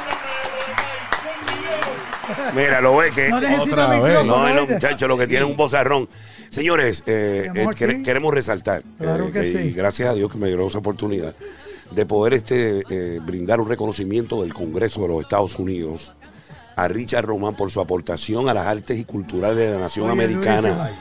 Mira, 2.55 2.81
lo 2.81 2.97
ve 2.97 3.11
que. 3.11 3.29
No 3.29 3.37
Otra 3.37 3.87
vez. 4.01 4.25
No, 4.25 4.37
muchachos, 4.67 5.07
lo 5.07 5.17
que 5.17 5.27
tienen 5.27 5.47
un 5.47 5.55
bozarrón. 5.57 6.07
Señores, 6.49 7.03
eh, 7.05 7.49
eh, 7.53 7.67
quere- 7.77 8.01
queremos 8.01 8.33
resaltar. 8.33 8.81
Claro 8.97 9.25
eh, 9.27 9.31
que 9.31 9.47
y 9.49 9.57
sí. 9.57 9.71
gracias 9.73 10.09
a 10.09 10.13
Dios 10.13 10.31
que 10.31 10.37
me 10.37 10.47
dio 10.47 10.65
esa 10.67 10.77
oportunidad 10.77 11.35
de 11.91 12.05
poder 12.05 12.33
este, 12.33 12.83
eh, 12.89 13.19
brindar 13.23 13.59
un 13.59 13.69
reconocimiento 13.69 14.41
del 14.41 14.53
Congreso 14.53 15.01
de 15.01 15.07
los 15.09 15.21
Estados 15.21 15.57
Unidos 15.59 16.13
a 16.75 16.87
Richard 16.87 17.25
Román 17.25 17.55
por 17.55 17.71
su 17.71 17.79
aportación 17.79 18.49
a 18.49 18.53
las 18.53 18.67
artes 18.67 18.97
y 18.97 19.05
culturales 19.05 19.57
de 19.57 19.71
la 19.71 19.79
nación 19.79 20.05
Oye, 20.09 20.13
americana. 20.13 20.91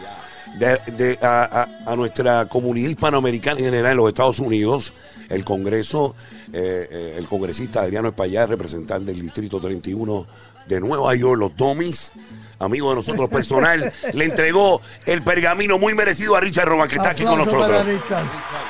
De, 0.59 0.79
de- 0.93 1.19
a, 1.23 1.67
a- 1.87 1.93
a 1.93 1.97
nuestra 1.97 2.47
comunidad 2.47 2.91
hispanoamericana 2.91 3.59
en 3.61 3.65
general 3.67 3.93
en 3.93 3.97
los 3.99 4.09
Estados 4.09 4.39
Unidos, 4.41 4.93
el 5.31 5.45
Congreso, 5.45 6.15
eh, 6.57 6.89
eh, 6.89 7.15
el 7.19 7.27
congresista 7.27 7.81
Adriano 7.81 8.09
Espaillat, 8.09 8.49
representante 8.49 9.11
del 9.11 9.21
Distrito 9.21 9.61
31 9.61 10.25
de 10.69 10.81
Nueva 10.81 11.13
York, 11.17 11.37
los 11.37 11.57
Domis, 11.57 12.13
amigo 12.61 12.91
de 12.91 12.95
nosotros 12.95 13.29
personal, 13.29 13.93
le 14.13 14.25
entregó 14.25 14.81
el 15.05 15.23
pergamino 15.25 15.81
muy 15.81 15.95
merecido 15.95 16.37
a 16.37 16.41
Richard 16.41 16.69
Román, 16.69 16.87
que 16.89 16.95
está 16.95 17.11
aquí 17.11 17.25
con 17.25 17.39
nosotros. 17.39 17.85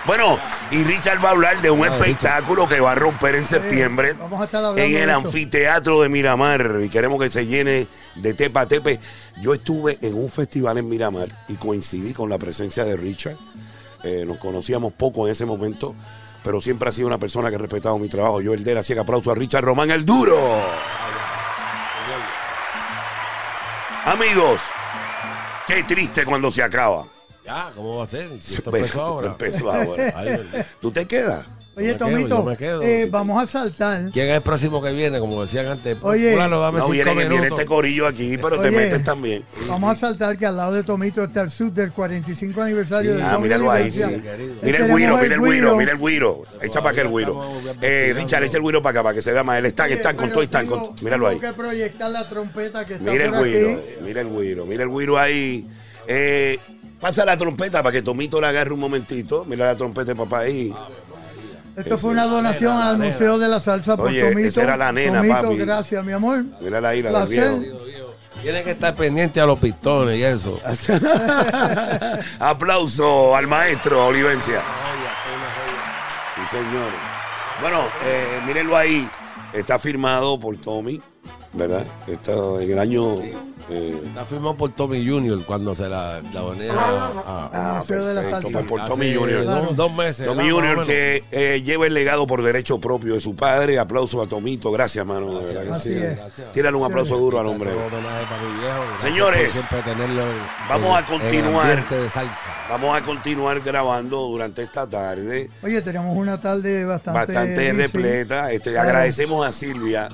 Bueno, 0.06 0.38
y 0.70 0.82
Richard 0.82 1.22
va 1.22 1.28
a 1.28 1.32
hablar 1.32 1.60
de 1.60 1.70
un 1.70 1.86
espectáculo 1.86 2.66
que 2.66 2.80
va 2.80 2.92
a 2.92 2.94
romper 2.94 3.34
en 3.34 3.44
septiembre 3.44 4.16
en 4.76 4.96
el 4.96 5.10
anfiteatro 5.10 6.00
de 6.00 6.08
Miramar 6.08 6.80
y 6.82 6.88
queremos 6.88 7.22
que 7.22 7.30
se 7.30 7.46
llene 7.46 7.86
de 8.14 8.32
tepa 8.32 8.62
a 8.62 8.66
tepe. 8.66 8.98
Yo 9.42 9.52
estuve 9.52 9.98
en 10.00 10.14
un 10.14 10.30
festival 10.30 10.78
en 10.78 10.88
Miramar 10.88 11.44
y 11.48 11.56
coincidí 11.56 12.14
con 12.14 12.30
la 12.30 12.38
presencia 12.38 12.82
de 12.84 12.96
Richard. 12.96 13.36
Eh, 14.04 14.24
nos 14.26 14.38
conocíamos 14.38 14.92
poco 14.92 15.26
en 15.26 15.32
ese 15.32 15.46
momento, 15.46 15.94
pero 16.44 16.60
siempre 16.60 16.90
ha 16.90 16.92
sido 16.92 17.08
una 17.08 17.18
persona 17.18 17.48
que 17.48 17.56
ha 17.56 17.58
respetado 17.58 17.98
mi 17.98 18.08
trabajo. 18.08 18.42
Yo, 18.42 18.52
el 18.52 18.62
de 18.62 18.78
así 18.78 18.92
que 18.92 19.00
aplauso 19.00 19.32
a 19.32 19.34
Richard 19.34 19.64
Román, 19.64 19.90
el 19.90 20.04
duro. 20.04 20.38
Amigos, 24.04 24.60
qué 25.66 25.82
triste 25.84 26.26
cuando 26.26 26.50
se 26.50 26.62
acaba. 26.62 27.08
Ya, 27.46 27.72
¿cómo 27.74 27.96
va 27.96 28.04
a 28.04 28.06
ser? 28.06 28.30
Si 28.42 28.56
esto 28.56 28.74
empezó 28.76 29.02
ahora. 29.02 29.28
empezó 29.28 29.72
ahora. 29.72 30.66
¿Tú 30.80 30.90
te 30.90 31.06
quedas? 31.06 31.46
Oye, 31.76 31.94
Tomito, 31.94 32.46
quedo. 32.56 32.82
eh, 32.82 33.08
vamos 33.10 33.42
a 33.42 33.46
saltar. 33.46 34.10
¿Quién 34.12 34.28
es 34.28 34.36
el 34.36 34.42
próximo 34.42 34.80
que 34.80 34.92
viene? 34.92 35.18
Como 35.18 35.42
decían 35.42 35.66
antes. 35.66 35.96
Oye, 36.02 36.32
fulano, 36.32 36.60
dame 36.60 36.78
No, 36.78 36.88
viene, 36.88 37.12
viene 37.28 37.46
este 37.48 37.66
corillo 37.66 38.06
aquí, 38.06 38.36
pero 38.38 38.60
te 38.60 38.70
metes 38.70 39.02
también. 39.02 39.44
Vamos 39.66 39.92
a 39.92 39.94
saltar 39.98 40.38
que 40.38 40.46
al 40.46 40.56
lado 40.56 40.72
de 40.72 40.82
Tomito 40.84 41.24
está 41.24 41.42
el 41.42 41.50
sub 41.50 41.72
del 41.72 41.90
45 41.92 42.62
aniversario 42.62 43.12
Sí. 43.12 43.16
del 43.16 43.26
Ah, 43.26 43.38
míralo 43.38 43.70
ahí, 43.70 43.90
sí. 43.90 44.00
Querido. 44.00 44.54
Mira 44.62 44.78
el 44.84 44.90
güiro, 44.90 45.16
mira 45.18 45.34
el 45.34 45.40
güiro. 45.40 45.76
mira 45.76 45.92
el 45.92 45.98
güiro. 45.98 46.42
Echa 46.62 46.80
para 46.80 46.90
acá 46.92 47.00
el 47.02 47.08
estamos 47.08 47.78
Eh. 47.82 48.12
Richard, 48.16 48.44
echa 48.44 48.56
el 48.58 48.62
güiro 48.62 48.80
para 48.82 48.90
acá, 48.92 49.02
para 49.02 49.14
que 49.14 49.22
se 49.22 49.32
vea 49.32 49.42
más. 49.42 49.58
Él 49.58 49.66
está, 49.66 49.88
Oye, 49.88 49.94
están 49.94 50.16
con 50.16 50.30
todo, 50.30 50.42
están 50.42 50.66
con 50.66 50.94
Míralo 51.02 51.26
ahí. 51.28 51.38
Tengo 51.38 51.52
que 51.54 51.58
proyectar 51.60 52.10
la 52.10 52.28
trompeta 52.28 52.86
que 52.86 52.94
está 52.94 53.10
Mira 53.10 53.24
el 53.24 53.34
aquí. 53.34 53.40
mira 54.02 54.20
el 54.20 54.28
güiro, 54.28 54.64
mira 54.66 54.82
el 54.84 54.88
güiro 54.88 55.18
ahí. 55.18 55.66
Eh, 56.06 56.58
Pasa 57.00 57.26
la 57.26 57.36
trompeta 57.36 57.82
para 57.82 57.92
que 57.92 58.00
Tomito 58.00 58.40
la 58.40 58.48
agarre 58.48 58.72
un 58.72 58.80
momentito. 58.80 59.44
Mira 59.44 59.66
la 59.66 59.76
trompeta 59.76 60.12
de 60.12 60.14
papá 60.16 60.38
ahí. 60.40 60.72
Esto 61.76 61.98
fue 61.98 62.10
una 62.10 62.24
donación 62.24 62.76
al 62.76 62.98
Museo 62.98 63.38
de 63.38 63.48
la 63.48 63.60
Salsa 63.60 63.96
por 63.96 64.06
Oye, 64.08 64.22
Tomito. 64.28 64.48
esa 64.48 64.62
era 64.62 64.76
la 64.76 64.92
nena, 64.92 65.18
Tomito, 65.18 65.42
papi. 65.42 65.56
gracias, 65.56 66.04
mi 66.04 66.12
amor. 66.12 66.44
Mira 66.60 66.80
la 66.80 66.90
del 66.90 67.04
Placer. 67.06 67.58
viejo. 67.58 67.78
Tiene 68.42 68.62
que 68.62 68.72
estar 68.72 68.94
pendiente 68.94 69.40
a 69.40 69.46
los 69.46 69.58
pistones 69.58 70.18
y 70.18 70.22
eso. 70.22 70.60
Aplauso 72.38 73.34
al 73.34 73.46
maestro 73.46 74.06
Olivencia. 74.06 74.62
Sí, 76.34 76.56
señor. 76.56 76.90
Bueno, 77.60 77.84
eh, 78.04 78.40
mírenlo 78.46 78.76
ahí. 78.76 79.08
Está 79.52 79.78
firmado 79.78 80.38
por 80.38 80.56
Tommy, 80.58 81.00
¿verdad? 81.52 81.84
Está 82.06 82.32
en 82.60 82.70
el 82.72 82.78
año. 82.78 83.16
Eh, 83.70 84.02
La 84.14 84.24
firmó 84.24 84.56
por 84.56 84.72
Tommy 84.72 85.06
Jr. 85.08 85.44
cuando 85.44 85.74
se 85.74 85.88
la, 85.88 86.20
la 86.20 86.40
doné 86.40 86.70
a, 86.70 86.74
a- 86.74 87.50
ah, 87.52 87.82
de 87.86 87.96
la 88.14 88.20
perfecto, 88.22 88.30
Salsa. 88.30 88.48
pues 88.52 88.66
por 88.66 88.80
hace 88.80 88.88
Tommy 88.90 89.14
Jr. 89.14 89.44
Dos, 89.44 89.76
dos 89.76 89.94
meses. 89.94 90.26
Tommy 90.26 90.52
menos. 90.52 90.86
que 90.86 91.24
eh, 91.30 91.62
lleva 91.64 91.86
el 91.86 91.94
legado 91.94 92.26
por 92.26 92.42
derecho 92.42 92.80
propio 92.80 93.14
de 93.14 93.20
su 93.20 93.34
padre. 93.36 93.78
Aplauso 93.78 94.20
a 94.22 94.26
Tomito. 94.26 94.70
Gracias, 94.72 95.04
mano. 95.06 95.38
de 95.40 95.46
verdad 95.46 95.62
que 95.64 95.70
Así 95.72 95.92
sí. 95.94 95.98
es. 96.02 96.18
Tírale 96.52 96.76
un 96.76 96.84
aplauso 96.84 97.16
duro 97.16 97.40
al 97.40 97.46
hombre. 97.46 97.70
Gracias 97.72 99.02
Señores, 99.02 99.52
tenerlo 99.84 100.22
en- 100.22 100.38
vamos 100.68 100.98
en- 100.98 101.04
a 101.04 101.06
continuar. 101.06 101.66
ambiente 101.70 101.94
de 101.96 102.10
salsa. 102.10 102.34
Vamos 102.68 102.96
a 102.96 103.02
continuar 103.02 103.60
grabando 103.60 104.18
durante 104.28 104.62
esta 104.62 104.88
tarde. 104.88 105.50
Oye, 105.62 105.82
tenemos 105.82 106.16
una 106.16 106.40
tarde 106.40 106.84
bastante. 106.84 107.18
bastante 107.32 107.72
repleta. 107.72 108.52
Este, 108.52 108.72
Claro. 108.72 108.88
Agradecemos 108.88 109.46
a 109.46 109.52
Silvia, 109.52 110.08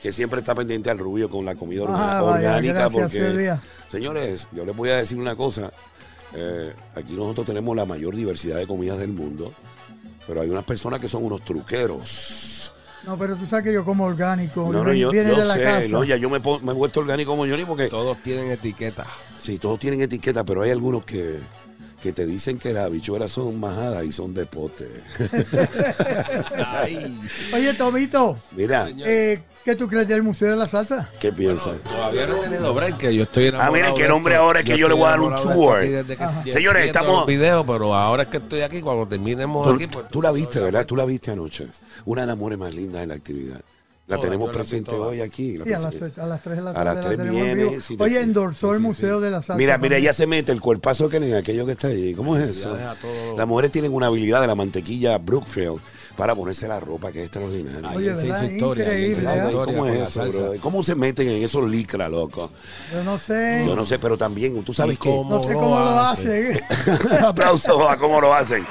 que 0.00 0.12
siempre 0.12 0.38
está 0.40 0.54
pendiente 0.54 0.90
al 0.90 0.98
rubio 0.98 1.28
con 1.28 1.44
la 1.44 1.54
comida 1.54 1.84
Ah, 1.88 2.22
vaya, 2.22 2.48
orgánica. 2.50 2.72
gracias, 2.88 3.12
porque, 3.12 3.54
señores, 3.88 4.48
yo 4.52 4.64
les 4.64 4.74
voy 4.76 4.88
a 4.90 4.96
decir 4.96 5.18
una 5.18 5.36
cosa. 5.36 5.72
Eh, 6.34 6.72
aquí 6.94 7.12
nosotros 7.14 7.46
tenemos 7.46 7.74
la 7.76 7.84
mayor 7.84 8.14
diversidad 8.14 8.56
de 8.58 8.66
comidas 8.66 8.98
del 8.98 9.10
mundo, 9.12 9.52
pero 10.26 10.40
hay 10.40 10.48
unas 10.48 10.64
personas 10.64 11.00
que 11.00 11.08
son 11.08 11.24
unos 11.24 11.44
truqueros. 11.44 12.72
No, 13.04 13.18
pero 13.18 13.34
tú 13.34 13.46
sabes 13.46 13.64
que 13.64 13.72
yo 13.72 13.84
como 13.84 14.04
orgánico. 14.04 14.68
No, 14.72 14.84
no, 14.84 14.92
yo, 14.92 15.10
viene 15.10 15.30
yo 15.30 15.38
de 15.40 15.44
la 15.46 15.54
sé, 15.54 15.62
casa. 15.62 15.88
no, 15.88 16.04
ya 16.04 16.16
yo 16.16 16.28
me, 16.30 16.36
he 16.36 16.74
vuelto 16.74 17.00
orgánico 17.00 17.30
como 17.32 17.46
Johnny 17.46 17.64
porque 17.64 17.88
Todos 17.88 18.22
tienen 18.22 18.50
etiqueta. 18.50 19.06
sí, 19.38 19.58
todos 19.58 19.78
tienen 19.80 20.02
etiqueta, 20.02 20.44
pero 20.44 20.62
hay 20.62 20.70
algunos 20.70 21.04
que, 21.04 21.40
que 22.00 22.12
te 22.12 22.26
dicen 22.26 22.58
que 22.58 22.72
las 22.72 22.86
habichuelas 22.86 23.30
son 23.32 23.58
majadas 23.60 24.04
y 24.04 24.12
son 24.12 24.34
de 24.34 24.46
pote. 24.46 24.88
Oye, 27.54 27.74
Tomito, 27.74 28.38
Mira, 28.52 28.88
eh, 29.04 29.42
¿qué 29.64 29.74
tú 29.76 29.88
crees 29.88 30.08
del 30.08 30.22
Museo 30.22 30.50
de 30.50 30.56
la 30.56 30.66
Salsa? 30.66 31.10
¿qué 31.20 31.32
piensas? 31.32 31.76
todavía 31.82 32.26
no 32.26 32.36
he 32.36 32.40
tenido 32.48 32.74
break, 32.74 32.96
que 32.96 33.14
yo 33.14 33.24
estoy 33.24 33.46
enamorado 33.48 33.72
Ah, 33.72 33.76
miren, 33.76 33.94
qué 33.94 34.02
de 34.04 34.08
nombre 34.08 34.34
esto. 34.34 34.44
ahora 34.44 34.60
es 34.60 34.66
que 34.66 34.78
yo 34.78 34.88
le 34.88 34.94
voy 34.94 35.04
a 35.04 35.10
dar 35.10 35.20
un 35.20 35.36
tour. 35.36 35.80
que- 36.44 36.52
Señores, 36.52 36.86
estamos- 36.86 37.16
los 37.18 37.26
videos, 37.26 37.64
pero 37.66 37.94
ahora 37.94 38.24
es 38.24 38.28
que 38.28 38.38
estoy 38.38 38.62
aquí, 38.62 38.80
cuando 38.80 39.06
terminemos 39.06 39.66
Tú, 39.66 39.74
aquí... 39.74 39.86
pues, 39.86 40.08
tú 40.08 40.22
la 40.22 40.32
viste, 40.32 40.60
¿verdad? 40.60 40.86
Tú 40.86 40.96
la 40.96 41.04
viste 41.04 41.30
anoche. 41.30 41.66
Una 42.06 42.22
de 42.22 42.26
las 42.28 42.36
mujeres 42.36 42.58
más 42.58 42.74
lindas 42.74 43.02
de 43.02 43.06
la 43.06 43.14
actividad. 43.14 43.60
La 44.16 44.18
tenemos 44.20 44.48
las 44.48 44.56
presente 44.56 44.90
hoy 44.94 45.20
aquí. 45.20 45.58
la 45.58 45.64
Sí, 45.64 45.72
a 45.72 45.78
las, 45.78 45.86
presente. 45.86 46.10
tres, 46.14 46.24
a 46.24 46.26
las 46.26 46.42
3 46.42 46.56
de 46.56 46.62
la 46.62 46.70
A 46.70 46.74
tarde. 46.74 46.84
las 46.84 46.94
la 46.96 47.00
tres 47.02 47.18
tenemos 47.18 47.40
en 47.40 47.56
viene, 47.58 47.78
te- 47.96 48.02
Oye, 48.02 48.20
endorsó 48.20 48.70
el 48.72 48.76
sí, 48.78 48.82
Museo 48.82 49.20
de 49.20 49.30
la 49.30 49.36
Salsa. 49.42 49.56
Mira, 49.56 49.78
mira, 49.78 49.96
ella 49.96 50.12
se 50.12 50.26
mete 50.26 50.52
el 50.52 50.60
cuerpazo 50.60 51.08
que 51.08 51.16
en 51.18 51.34
aquello 51.34 51.64
que 51.66 51.72
está 51.72 51.88
allí. 51.88 52.14
¿Cómo 52.14 52.36
es 52.36 52.50
eso? 52.50 52.76
todo- 53.00 53.36
Las 53.36 53.46
mujeres 53.46 53.70
tienen 53.70 53.94
una 53.94 54.06
habilidad 54.06 54.40
de 54.40 54.46
la 54.46 54.54
mantequilla 54.54 55.18
Brookfield 55.18 55.80
para 56.16 56.34
ponerse 56.34 56.68
la 56.68 56.78
ropa 56.80 57.12
que 57.12 57.20
es 57.20 57.24
extraordinaria. 57.26 57.90
Oye, 57.96 58.14
se 58.14 58.28
¿eh? 58.28 58.58
¿Cómo 58.60 58.74
con 58.74 59.88
es 59.88 59.98
la 60.00 60.04
eso, 60.04 60.10
salsa. 60.10 60.38
bro? 60.38 60.52
¿Cómo 60.60 60.82
se 60.82 60.94
meten 60.94 61.28
en 61.28 61.42
esos 61.42 61.70
licra, 61.70 62.08
loco? 62.08 62.50
Yo 62.92 63.02
no 63.04 63.16
sé. 63.16 63.62
Yo 63.64 63.74
no 63.74 63.86
sé, 63.86 63.98
pero 63.98 64.18
también, 64.18 64.62
tú 64.64 64.74
sabes 64.74 64.96
¿Y 64.96 64.98
que... 64.98 65.08
cómo? 65.08 65.30
No 65.30 65.42
sé 65.42 65.54
cómo 65.54 65.78
lo 65.78 65.98
hacen. 66.00 66.60
Aplausos 67.24 67.88
a 67.88 67.96
cómo 67.96 68.20
lo 68.20 68.34
hacen. 68.34 68.66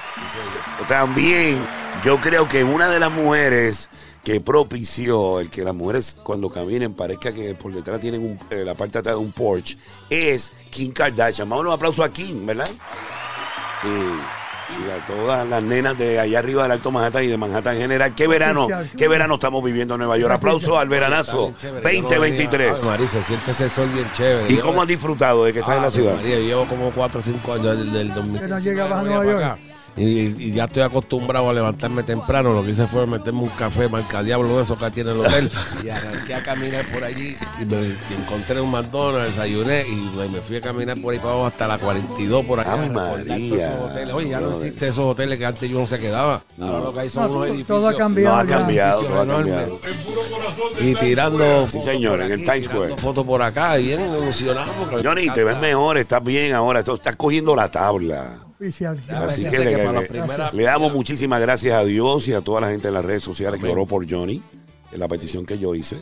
También, 0.87 1.59
yo 2.03 2.19
creo 2.21 2.47
que 2.47 2.63
una 2.63 2.89
de 2.89 2.99
las 2.99 3.11
mujeres 3.11 3.89
que 4.23 4.41
propició 4.41 5.39
el 5.39 5.49
que 5.49 5.63
las 5.63 5.73
mujeres 5.73 6.15
cuando 6.23 6.49
caminen 6.49 6.93
parezca 6.93 7.31
que 7.33 7.55
por 7.55 7.73
detrás 7.73 7.99
tienen 7.99 8.21
un- 8.21 8.39
eh, 8.49 8.63
la 8.65 8.73
parte 8.75 8.93
de 8.93 8.99
atrás 8.99 9.15
de 9.15 9.21
un 9.21 9.31
Porsche 9.31 9.77
es 10.09 10.51
Kim 10.69 10.91
Kardashian. 10.91 11.49
Vamos 11.49 11.65
a 11.65 11.67
un 11.69 11.73
aplauso 11.73 12.03
a 12.03 12.09
Kim, 12.09 12.45
¿verdad? 12.45 12.69
Y, 13.83 13.87
y 13.87 14.91
a 14.91 15.03
todas 15.05 15.47
las 15.47 15.63
nenas 15.63 15.97
de 15.97 16.19
allá 16.19 16.39
arriba 16.39 16.63
del 16.63 16.73
Alto 16.73 16.91
Manhattan 16.91 17.23
y 17.23 17.27
de 17.27 17.37
Manhattan 17.37 17.75
en 17.75 17.81
general. 17.81 18.13
¿Qué 18.13 18.27
verano? 18.27 18.67
¿Qué 18.97 19.07
verano 19.07 19.35
estamos 19.35 19.63
viviendo 19.63 19.95
en 19.95 19.99
Nueva 19.99 20.17
York? 20.17 20.33
Aplauso 20.33 20.77
al 20.77 20.89
veranazo 20.89 21.53
Está 21.55 21.69
bien 21.69 21.81
chévere. 21.81 21.95
Yo 21.95 22.01
no 22.03 22.09
venía- 22.09 22.19
2023. 22.19 22.79
Ay, 22.83 22.89
María, 22.89 23.07
se 23.07 23.23
siente 23.23 23.51
ese 23.51 23.69
sol 23.69 23.89
bien 23.93 24.11
chévere. 24.13 24.53
¿Y 24.53 24.57
cómo 24.57 24.81
has 24.81 24.87
disfrutado 24.87 25.45
de 25.45 25.53
que 25.53 25.59
estás 25.59 25.77
en 25.77 25.83
la 25.83 25.91
ciudad? 25.91 26.15
María, 26.17 26.39
llevo 26.39 26.65
como 26.65 26.91
4 26.91 27.19
o 27.19 27.23
5 27.23 27.53
años 27.53 27.77
del, 27.77 27.91
del 27.91 28.13
2000. 28.13 28.41
Que 28.41 28.47
no 28.47 28.59
llegabas 28.59 28.99
a 28.99 29.03
Nueva 29.03 29.25
York. 29.25 29.59
Y, 29.97 30.47
y 30.47 30.51
ya 30.53 30.65
estoy 30.65 30.83
acostumbrado 30.83 31.49
a 31.49 31.53
levantarme 31.53 32.03
temprano. 32.03 32.53
Lo 32.53 32.63
que 32.63 32.71
hice 32.71 32.87
fue 32.87 33.05
meterme 33.07 33.41
un 33.41 33.49
café 33.49 33.89
marca 33.89 34.23
diablo 34.23 34.55
de 34.57 34.63
eso 34.63 34.77
que 34.77 34.89
tiene 34.91 35.11
el 35.11 35.19
hotel. 35.19 35.51
y 35.83 35.89
arranqué 35.89 36.33
a 36.35 36.43
caminar 36.43 36.85
por 36.93 37.03
allí. 37.03 37.35
Y 37.61 37.65
me 37.65 37.75
y 37.87 37.97
encontré 38.21 38.61
un 38.61 38.71
McDonald's, 38.71 39.31
desayuné. 39.35 39.85
Y 39.87 39.95
me, 40.15 40.29
me 40.29 40.41
fui 40.41 40.57
a 40.57 40.61
caminar 40.61 40.99
por 41.01 41.13
ahí 41.13 41.19
para 41.19 41.31
abajo 41.31 41.47
hasta 41.47 41.67
la 41.67 41.77
42 41.77 42.45
por 42.45 42.59
acá. 42.59 42.75
Todos 42.75 42.89
María. 42.91 43.67
esos 43.73 43.91
hoteles. 43.91 44.13
Oye, 44.15 44.29
ya 44.29 44.39
no 44.39 44.51
existe 44.51 44.87
esos 44.87 45.05
hoteles 45.05 45.37
que 45.37 45.45
antes 45.45 45.69
yo 45.69 45.79
no 45.79 45.87
se 45.87 45.99
quedaba. 45.99 46.43
Ahora 46.61 46.79
lo 46.79 46.93
que 46.93 46.99
hay 47.01 47.09
son 47.09 47.23
No, 47.23 47.29
unos 47.29 47.39
todo- 47.39 47.45
edificios. 47.47 47.67
todo 47.79 47.87
ha 47.89 47.93
cambiado 47.95 48.35
No 48.35 48.41
ha 48.41 48.45
cambiado, 48.45 49.01
todo 49.03 49.21
ha 49.21 49.27
cambiado. 49.27 49.79
Y 50.81 50.95
tirando 50.95 51.65
Sí, 51.67 51.71
fotos 51.79 51.85
señor, 51.85 52.11
por 52.19 52.21
en 52.21 52.31
el 52.31 52.43
Times 52.45 52.65
Square. 52.65 52.97
fotos 52.97 53.25
por 53.25 53.41
acá, 53.41 53.75
bien 53.75 53.99
emocionado. 54.01 54.71
Johnny, 55.03 55.29
te 55.31 55.43
ves 55.43 55.57
mejor, 55.59 55.97
estás 55.97 56.23
bien 56.23 56.53
ahora, 56.53 56.79
estás 56.79 57.15
cogiendo 57.15 57.55
la 57.55 57.69
tabla. 57.69 58.37
Oficial. 58.59 58.99
Así 59.09 59.49
que 59.49 59.57
le- 59.59 59.77
para 59.77 59.91
la 59.93 60.01
le- 60.01 60.07
primera- 60.07 60.51
Le 60.51 60.63
damos 60.63 60.91
muchísimas 60.93 61.39
gracias 61.39 61.75
a 61.75 61.83
Dios 61.85 62.27
y 62.27 62.33
a 62.33 62.41
toda 62.41 62.59
la 62.61 62.67
gente 62.67 62.89
en 62.89 62.93
las 62.93 63.05
redes 63.05 63.23
sociales 63.23 63.61
que 63.61 63.67
oró 63.69 63.85
por 63.85 64.09
Johnny. 64.09 64.41
En 64.91 64.99
la 64.99 65.07
petición 65.07 65.45
que 65.45 65.59
yo 65.59 65.75
hice, 65.75 65.97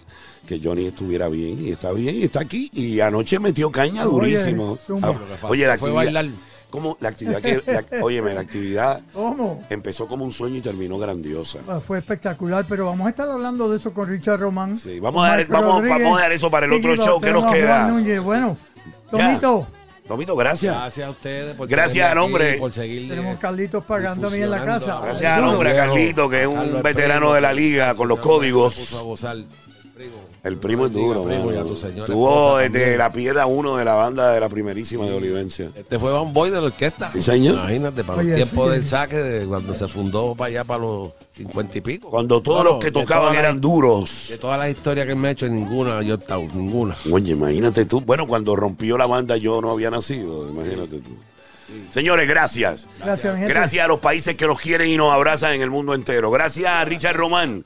que 0.47 0.61
Johnny 0.63 0.85
estuviera 0.87 1.27
bien 1.27 1.63
y 1.63 1.71
está 1.71 1.91
bien 1.91 2.15
y 2.15 2.23
está 2.23 2.39
aquí. 2.39 2.69
Y 2.73 3.01
anoche 3.01 3.37
metió 3.37 3.69
caña 3.69 4.07
Oye, 4.07 4.37
durísimo. 4.37 4.77
Ah, 5.03 5.11
oye, 5.43 5.67
la 5.67 5.77
fue 5.77 5.89
actividad. 5.89 5.93
bailar. 5.95 6.25
¿Cómo? 6.69 6.97
La 7.01 7.09
actividad 7.09 7.41
que. 7.41 7.61
la- 7.65 7.83
óyeme, 8.03 8.33
la 8.33 8.41
actividad 8.41 9.01
¿Cómo? 9.13 9.61
empezó 9.69 10.07
como 10.07 10.23
un 10.23 10.31
sueño 10.31 10.55
y 10.57 10.61
terminó 10.61 10.97
grandiosa. 10.97 11.59
Ah, 11.67 11.79
Fue 11.81 11.97
espectacular, 11.99 12.65
pero 12.67 12.85
vamos 12.85 13.07
a 13.07 13.09
estar 13.09 13.29
hablando 13.29 13.69
de 13.69 13.75
eso 13.77 13.93
con 13.93 14.07
Richard 14.07 14.39
Román. 14.39 14.77
Sí, 14.77 14.99
vamos 15.01 15.25
a 15.25 15.29
dar- 15.35 15.47
vamos- 15.47 15.81
vamos 15.87 16.17
a 16.17 16.21
dar 16.21 16.31
eso 16.31 16.49
para 16.49 16.65
el 16.65 16.71
otro 16.73 16.95
show 16.95 17.19
que 17.21 17.31
nos 17.31 17.51
queda. 17.53 17.89
Núñez. 17.89 18.21
Bueno, 18.21 18.57
Tomito, 20.07 20.35
gracias. 20.35 20.73
Gracias 20.73 21.07
a 21.07 21.11
ustedes 21.11 21.55
por 21.55 21.67
Gracias 21.67 22.09
al 22.09 22.17
hombre. 22.19 22.57
por 22.57 22.71
seguir 22.71 23.09
tenemos 23.09 23.35
eh, 23.35 23.39
Carlitos 23.39 23.83
pagando 23.83 24.27
a 24.27 24.29
mí 24.29 24.41
en 24.41 24.49
la 24.49 24.63
casa. 24.63 24.99
Gracias 25.01 25.31
al 25.31 25.43
hombre, 25.43 25.71
a 25.71 25.75
Carlito, 25.75 26.29
que 26.29 26.41
es 26.41 26.47
un 26.47 26.55
Carlos, 26.55 26.83
veterano 26.83 27.33
de 27.33 27.41
la 27.41 27.51
liga 27.53 27.93
con 27.95 28.07
los 28.07 28.19
códigos. 28.19 28.75
El 30.43 30.57
primo 30.57 30.85
es 30.85 30.93
duro, 30.93 31.23
Primo, 31.23 31.45
mano. 31.45 31.75
señora 31.75 32.05
Tuvo 32.05 32.59
también. 32.59 32.97
la 32.97 33.11
piedra 33.11 33.45
uno 33.47 33.75
de 33.77 33.83
la 33.85 33.95
banda 33.95 34.31
de 34.31 34.39
la 34.39 34.47
primerísima 34.47 35.05
de 35.05 35.13
Olivencia. 35.13 35.71
Este 35.75 35.99
fue 35.99 36.11
Van 36.11 36.31
Boy 36.31 36.49
de 36.51 36.57
la 36.61 36.67
orquesta. 36.67 37.11
Sí, 37.11 37.21
señor. 37.21 37.55
Imagínate, 37.55 38.03
para 38.03 38.19
Oye, 38.19 38.29
el 38.31 38.35
tiempo 38.35 38.65
sí. 38.67 38.71
del 38.73 38.85
saque, 38.85 39.17
de 39.17 39.45
cuando 39.45 39.73
se 39.73 39.87
fundó 39.87 40.35
para 40.35 40.47
allá, 40.49 40.63
para 40.63 40.81
los 40.83 41.09
cincuenta 41.33 41.77
y 41.77 41.81
pico. 41.81 42.09
Cuando 42.09 42.41
todos 42.41 42.59
Bueno, 42.59 42.71
los 42.77 42.83
que 42.83 42.91
tocaban 42.91 43.35
eran 43.35 43.59
duros. 43.59 44.27
De 44.29 44.37
todas 44.37 44.59
las 44.59 44.69
historias 44.69 45.05
que 45.07 45.15
me 45.15 45.27
he 45.29 45.31
hecho, 45.31 45.49
ninguna 45.49 46.01
yo 46.03 46.15
he 46.15 46.17
estado, 46.17 46.41
ninguna. 46.53 46.95
Oye, 47.11 47.33
imagínate 47.33 47.85
tú. 47.85 47.99
Bueno, 48.01 48.25
cuando 48.27 48.55
rompió 48.55 48.97
la 48.97 49.07
banda 49.07 49.35
yo 49.37 49.59
no 49.61 49.71
había 49.71 49.89
nacido. 49.89 50.49
Imagínate 50.49 50.99
tú. 50.99 51.11
Señores, 51.91 52.29
gracias. 52.29 52.87
Gracias. 53.03 53.39
Gracias 53.41 53.83
a 53.83 53.87
los 53.89 53.99
países 53.99 54.35
que 54.35 54.45
nos 54.47 54.59
quieren 54.59 54.89
y 54.89 54.95
nos 54.95 55.11
abrazan 55.11 55.53
en 55.53 55.61
el 55.61 55.69
mundo 55.69 55.93
entero. 55.93 56.31
Gracias 56.31 56.65
a 56.71 56.85
Richard 56.85 57.17
Román. 57.17 57.65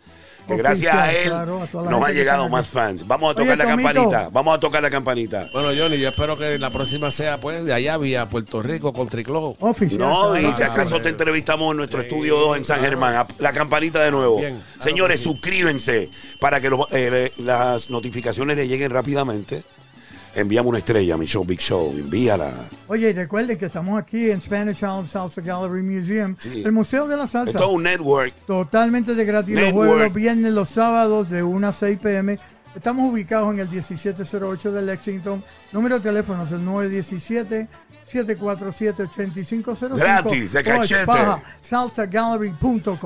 Que 0.56 0.62
gracias 0.64 0.94
a 0.96 1.12
él 1.14 1.30
claro, 1.30 1.62
a 1.64 1.68
toda 1.68 1.84
la 1.86 1.92
nos 1.92 2.04
han 2.08 2.14
llegado 2.14 2.50
más 2.50 2.68
fans. 2.68 3.08
Vamos 3.08 3.32
a 3.32 3.36
tocar 3.36 3.50
Oye, 3.50 3.58
la 3.58 3.64
Tomito. 3.72 3.90
campanita. 3.94 4.30
Vamos 4.32 4.56
a 4.56 4.60
tocar 4.60 4.82
la 4.84 4.90
campanita. 4.90 5.48
Bueno, 5.54 5.70
Johnny, 5.78 5.98
yo 5.98 6.10
espero 6.10 6.38
que 6.38 6.58
la 6.58 6.70
próxima 6.70 7.12
sea 7.12 7.40
pues 7.40 7.64
de 7.66 7.74
allá 7.74 7.98
vía 7.98 8.28
Puerto 8.30 8.62
Rico 8.62 8.94
con 8.94 9.08
Triclo. 9.08 9.56
Oficial. 9.60 10.00
No, 10.00 10.38
y 10.38 10.54
si 10.56 10.64
acaso 10.64 11.02
te 11.02 11.10
entrevistamos 11.10 11.72
en 11.72 11.78
nuestro 11.78 12.02
estudio 12.02 12.38
2 12.38 12.58
en 12.58 12.66
San 12.66 12.80
Germán. 12.80 13.28
La 13.40 13.54
campanita 13.54 14.02
de 14.04 14.12
nuevo. 14.12 14.38
Bien, 14.38 14.56
claro 14.56 14.84
Señores, 14.84 15.20
suscríbense 15.20 16.10
para 16.40 16.60
que 16.62 16.70
los- 16.70 16.88
eh, 16.92 17.32
las 17.40 17.90
notificaciones 17.90 18.58
le 18.58 18.68
lleguen 18.68 18.92
rápidamente. 18.92 19.64
Envíame 20.34 20.70
una 20.70 20.78
estrella, 20.78 21.18
mi 21.18 21.26
show, 21.26 21.44
Big 21.44 21.60
Show. 21.60 21.92
Envíala. 21.92 22.52
Oye, 22.88 23.10
y 23.10 23.14
recuerden 23.14 23.58
que 23.58 23.66
estamos 23.66 24.00
aquí 24.00 24.32
en 24.32 24.40
Spanish 24.40 24.78
Island 24.78 25.10
Salsa 25.10 25.42
Gallery 25.42 25.84
Museum, 25.84 26.36
Sí. 26.40 26.64
el 26.66 26.72
Museo 26.72 27.08
de 27.08 27.18
la 27.18 27.28
Salsa. 27.28 27.60
Es 27.60 27.66
un 27.66 27.84
network. 27.84 28.34
Totalmente 28.48 29.14
de 29.14 29.26
gratis 29.26 29.56
los 29.56 29.72
jueves, 29.74 30.06
los 30.06 30.14
viernes, 30.14 30.54
los 30.54 30.70
sábados 30.70 31.30
de 31.30 31.44
1 31.44 31.68
a 31.68 31.74
6 31.74 31.98
pm. 32.02 32.40
Estamos 32.74 33.12
ubicados 33.12 33.54
en 33.54 33.60
el 33.60 33.70
1708 33.70 34.72
de 34.72 34.82
Lexington. 34.84 35.44
Número 35.74 35.98
de 36.00 36.04
teléfono 36.04 36.46
es 36.46 36.52
el 36.54 36.64
747-8505. 38.12 39.98
Gratis, 39.98 40.54
de 40.54 40.64
cachete. 40.64 41.12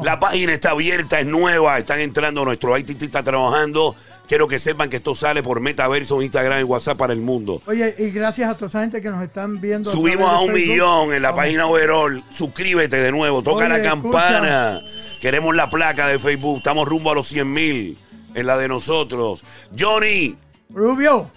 La 0.03 0.19
página 0.19 0.53
está 0.53 0.71
abierta, 0.71 1.19
es 1.19 1.25
nueva, 1.27 1.77
están 1.77 1.99
entrando, 1.99 2.43
nuestro 2.45 2.77
ITT 2.77 3.03
está 3.03 3.23
trabajando. 3.23 3.95
Quiero 4.27 4.47
que 4.47 4.57
sepan 4.59 4.89
que 4.89 4.97
esto 4.97 5.13
sale 5.13 5.43
por 5.43 5.59
Metaverso, 5.59 6.21
Instagram 6.21 6.61
y 6.61 6.63
WhatsApp 6.63 6.97
para 6.97 7.13
el 7.13 7.21
mundo. 7.21 7.61
Oye, 7.67 7.93
y 7.99 8.09
gracias 8.09 8.49
a 8.49 8.55
toda 8.55 8.67
esa 8.67 8.81
gente 8.81 9.01
que 9.01 9.09
nos 9.11 9.21
están 9.23 9.61
viendo. 9.61 9.91
Subimos 9.91 10.27
a 10.29 10.39
un 10.39 10.51
Facebook. 10.51 10.69
millón 10.71 11.13
en 11.13 11.21
la 11.21 11.29
Vamos. 11.29 11.43
página 11.43 11.67
overall. 11.67 12.23
Suscríbete 12.33 12.97
de 12.97 13.11
nuevo, 13.11 13.43
toca 13.43 13.65
Oye, 13.65 13.77
la 13.77 13.81
campana. 13.83 14.79
Queremos 15.21 15.55
la 15.55 15.69
placa 15.69 16.07
de 16.07 16.17
Facebook. 16.19 16.57
Estamos 16.57 16.87
rumbo 16.87 17.11
a 17.11 17.15
los 17.15 17.27
100 17.27 17.53
mil 17.53 17.97
en 18.33 18.45
la 18.47 18.57
de 18.57 18.67
nosotros. 18.67 19.43
Johnny, 19.77 20.35
Rubio, 20.69 21.29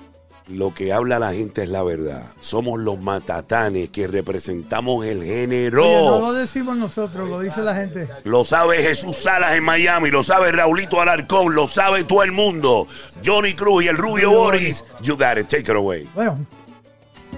lo 0.49 0.75
que 0.75 0.93
habla 0.93 1.19
la 1.19 1.33
gente 1.33 1.63
es 1.63 1.69
la 1.69 1.83
verdad. 1.83 2.23
Somos 2.41 2.81
los 2.81 2.99
matatanes 2.99 3.91
que 3.91 4.07
representamos 4.07 5.05
el 5.07 5.25
género. 5.25 5.85
oye, 5.85 6.07
no 6.07 6.19
lo 6.19 6.33
decimos 6.33 6.77
nosotros, 6.77 7.29
lo 7.29 7.41
dice 7.41 7.63
la 7.63 7.75
gente. 7.75 8.09
Lo 8.25 8.45
sabe 8.45 8.79
Jesús 8.79 9.17
Salas 9.17 9.55
en 9.55 9.65
Miami, 9.65 10.11
lo 10.11 10.23
sabe 10.25 10.53
Raulito 10.53 11.01
Alarcón, 11.01 11.55
lo 11.55 11.69
sabe 11.69 12.05
todo 12.05 12.23
el 12.23 12.33
mundo. 12.33 12.87
Johnny 13.25 13.55
Cruz 13.55 13.85
y 13.85 13.89
el 13.89 13.97
Rubio 13.97 14.31
Boris. 14.31 14.85
You 15.03 15.17
got 15.17 15.39
it, 15.39 15.49
take 15.49 15.71
it 15.71 15.77
away. 15.77 16.09
Bueno, 16.15 16.39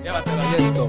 Llévatelo, 0.03 0.89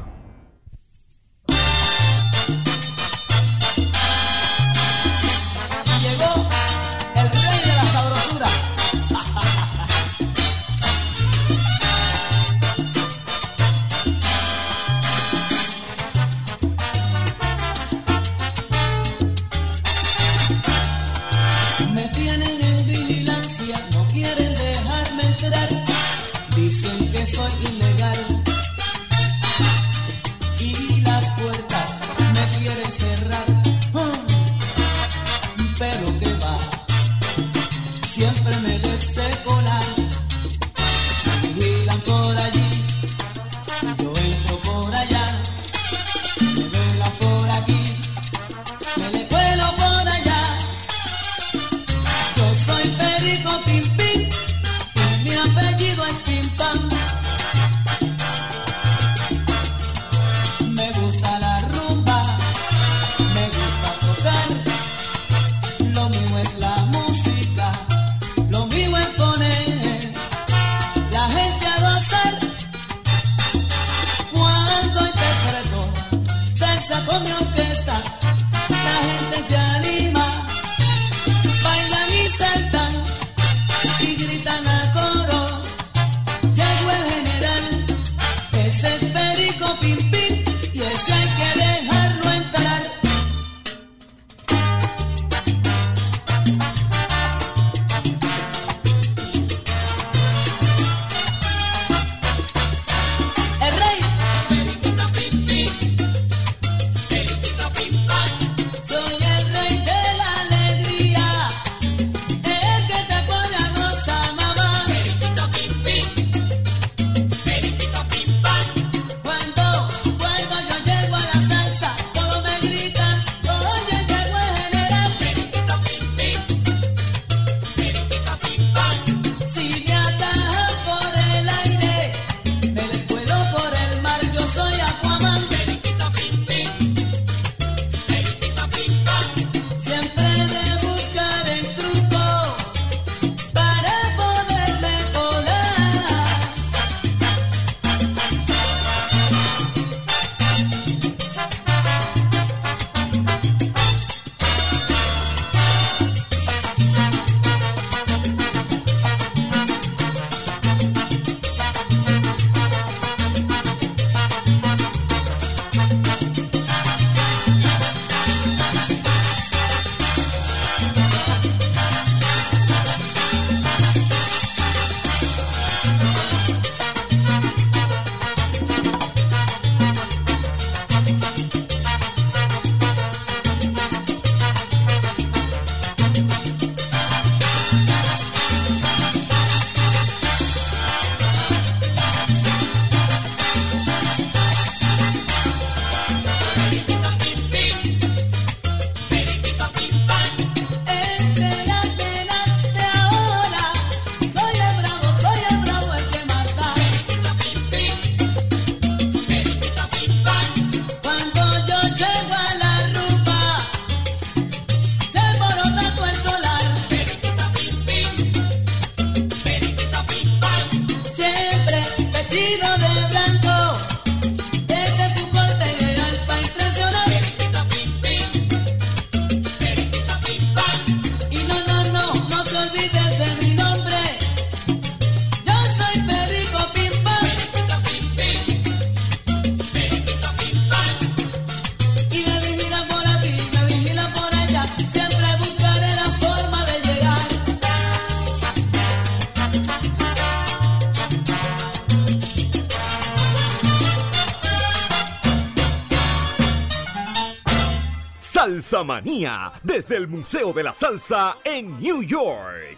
Manía 258.83 259.51
desde 259.63 259.97
el 259.97 260.07
Museo 260.07 260.53
de 260.53 260.63
la 260.63 260.73
Salsa 260.73 261.37
en 261.43 261.77
New 261.79 262.03
York. 262.03 262.77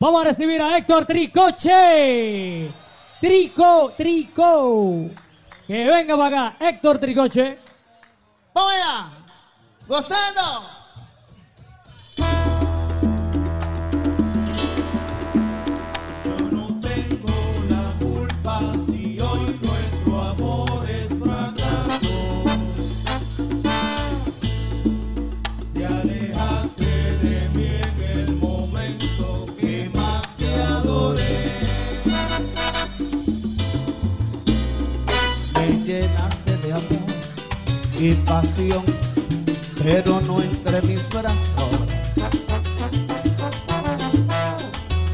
Vamos 0.00 0.22
a 0.22 0.24
recibir 0.24 0.62
a 0.62 0.76
Héctor 0.76 1.04
Tricoche. 1.04 2.72
Trico, 3.20 3.92
Trico. 3.96 5.10
Que 5.66 5.84
venga 5.84 6.16
para 6.16 6.48
acá, 6.48 6.56
Héctor 6.58 6.98
Tricoche. 6.98 7.58
Vamos 8.54 8.72
allá. 8.72 9.10
Gozando. 9.86 10.79
y 38.00 38.14
pasión, 38.14 38.82
pero 39.82 40.22
no 40.22 40.40
entre 40.40 40.80
mis 40.82 41.06
brazos. 41.10 41.36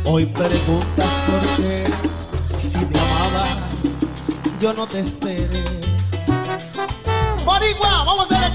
Hoy 0.04 0.26
preguntas 0.26 1.10
por 1.26 1.40
qué, 1.56 1.84
si 2.62 2.84
te 2.84 2.98
amaba, 2.98 3.46
yo 4.60 4.72
no 4.72 4.86
te 4.86 5.00
esperé. 5.00 5.64
Borigua, 7.44 8.04
vamos 8.04 8.30
a 8.30 8.36
hacer 8.36 8.50
el 8.50 8.54